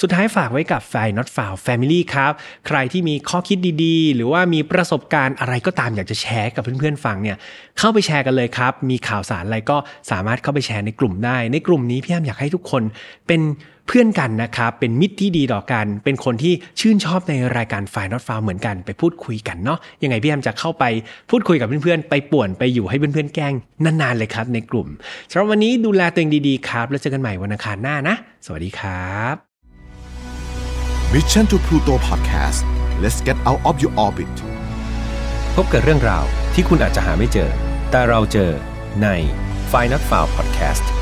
[0.00, 2.32] สุดท้ายฝากไว้กับไฟ not f o u l family ครับ
[2.66, 7.36] ใครที่มีข้อคิดดีๆ หรือว่ามีประสบการณ์อะไรก็ตามอยากจะแชร์กับเพื่อนๆฟังเนี่ย
[7.78, 9.76] เข้าไปแชร์กันเลยครับ มีข่าวสารอะไรก็
[10.10, 12.82] สามารถเข้าไปแชร์ในกลุ่มได้ ในกลุ่มนี้พี่แอมอยากให้ทุกคน
[13.26, 13.40] เป็น
[13.86, 20.84] เพื่อนกันนะครับเป็นมิตรที่ดีต่อกัน เป็นคนที่ชื่นชอบในรายการฝ่ายนอตฟาวเหมือนกันไปพูดคุยกันเนาะยังไงพี่แอมจะเข้าไป
[21.30, 23.54] พูดคุยกับเพื่อนๆไปป่วนไปอยู่ให้เพื่อนๆแกล้ง
[23.84, 24.88] นานๆเลยครับในกลุ่ม
[25.30, 28.14] สำหรับวันนี้ดูแลตัวเองดีๆครับ แล้วเจอกันใหม่วันอังคารหน้านะ
[28.46, 29.34] สวัสดีครับ
[31.12, 32.60] Mission to Pluto Podcast
[33.02, 34.34] let's get out of your orbit
[35.54, 36.24] พบกับเรื่องราว
[36.54, 37.50] ที่คุณอาจจะหาไม่เจอ
[37.90, 38.50] แต่เราเจอ
[39.02, 39.08] ใน
[39.72, 40.99] f i n a l f i l e Podcast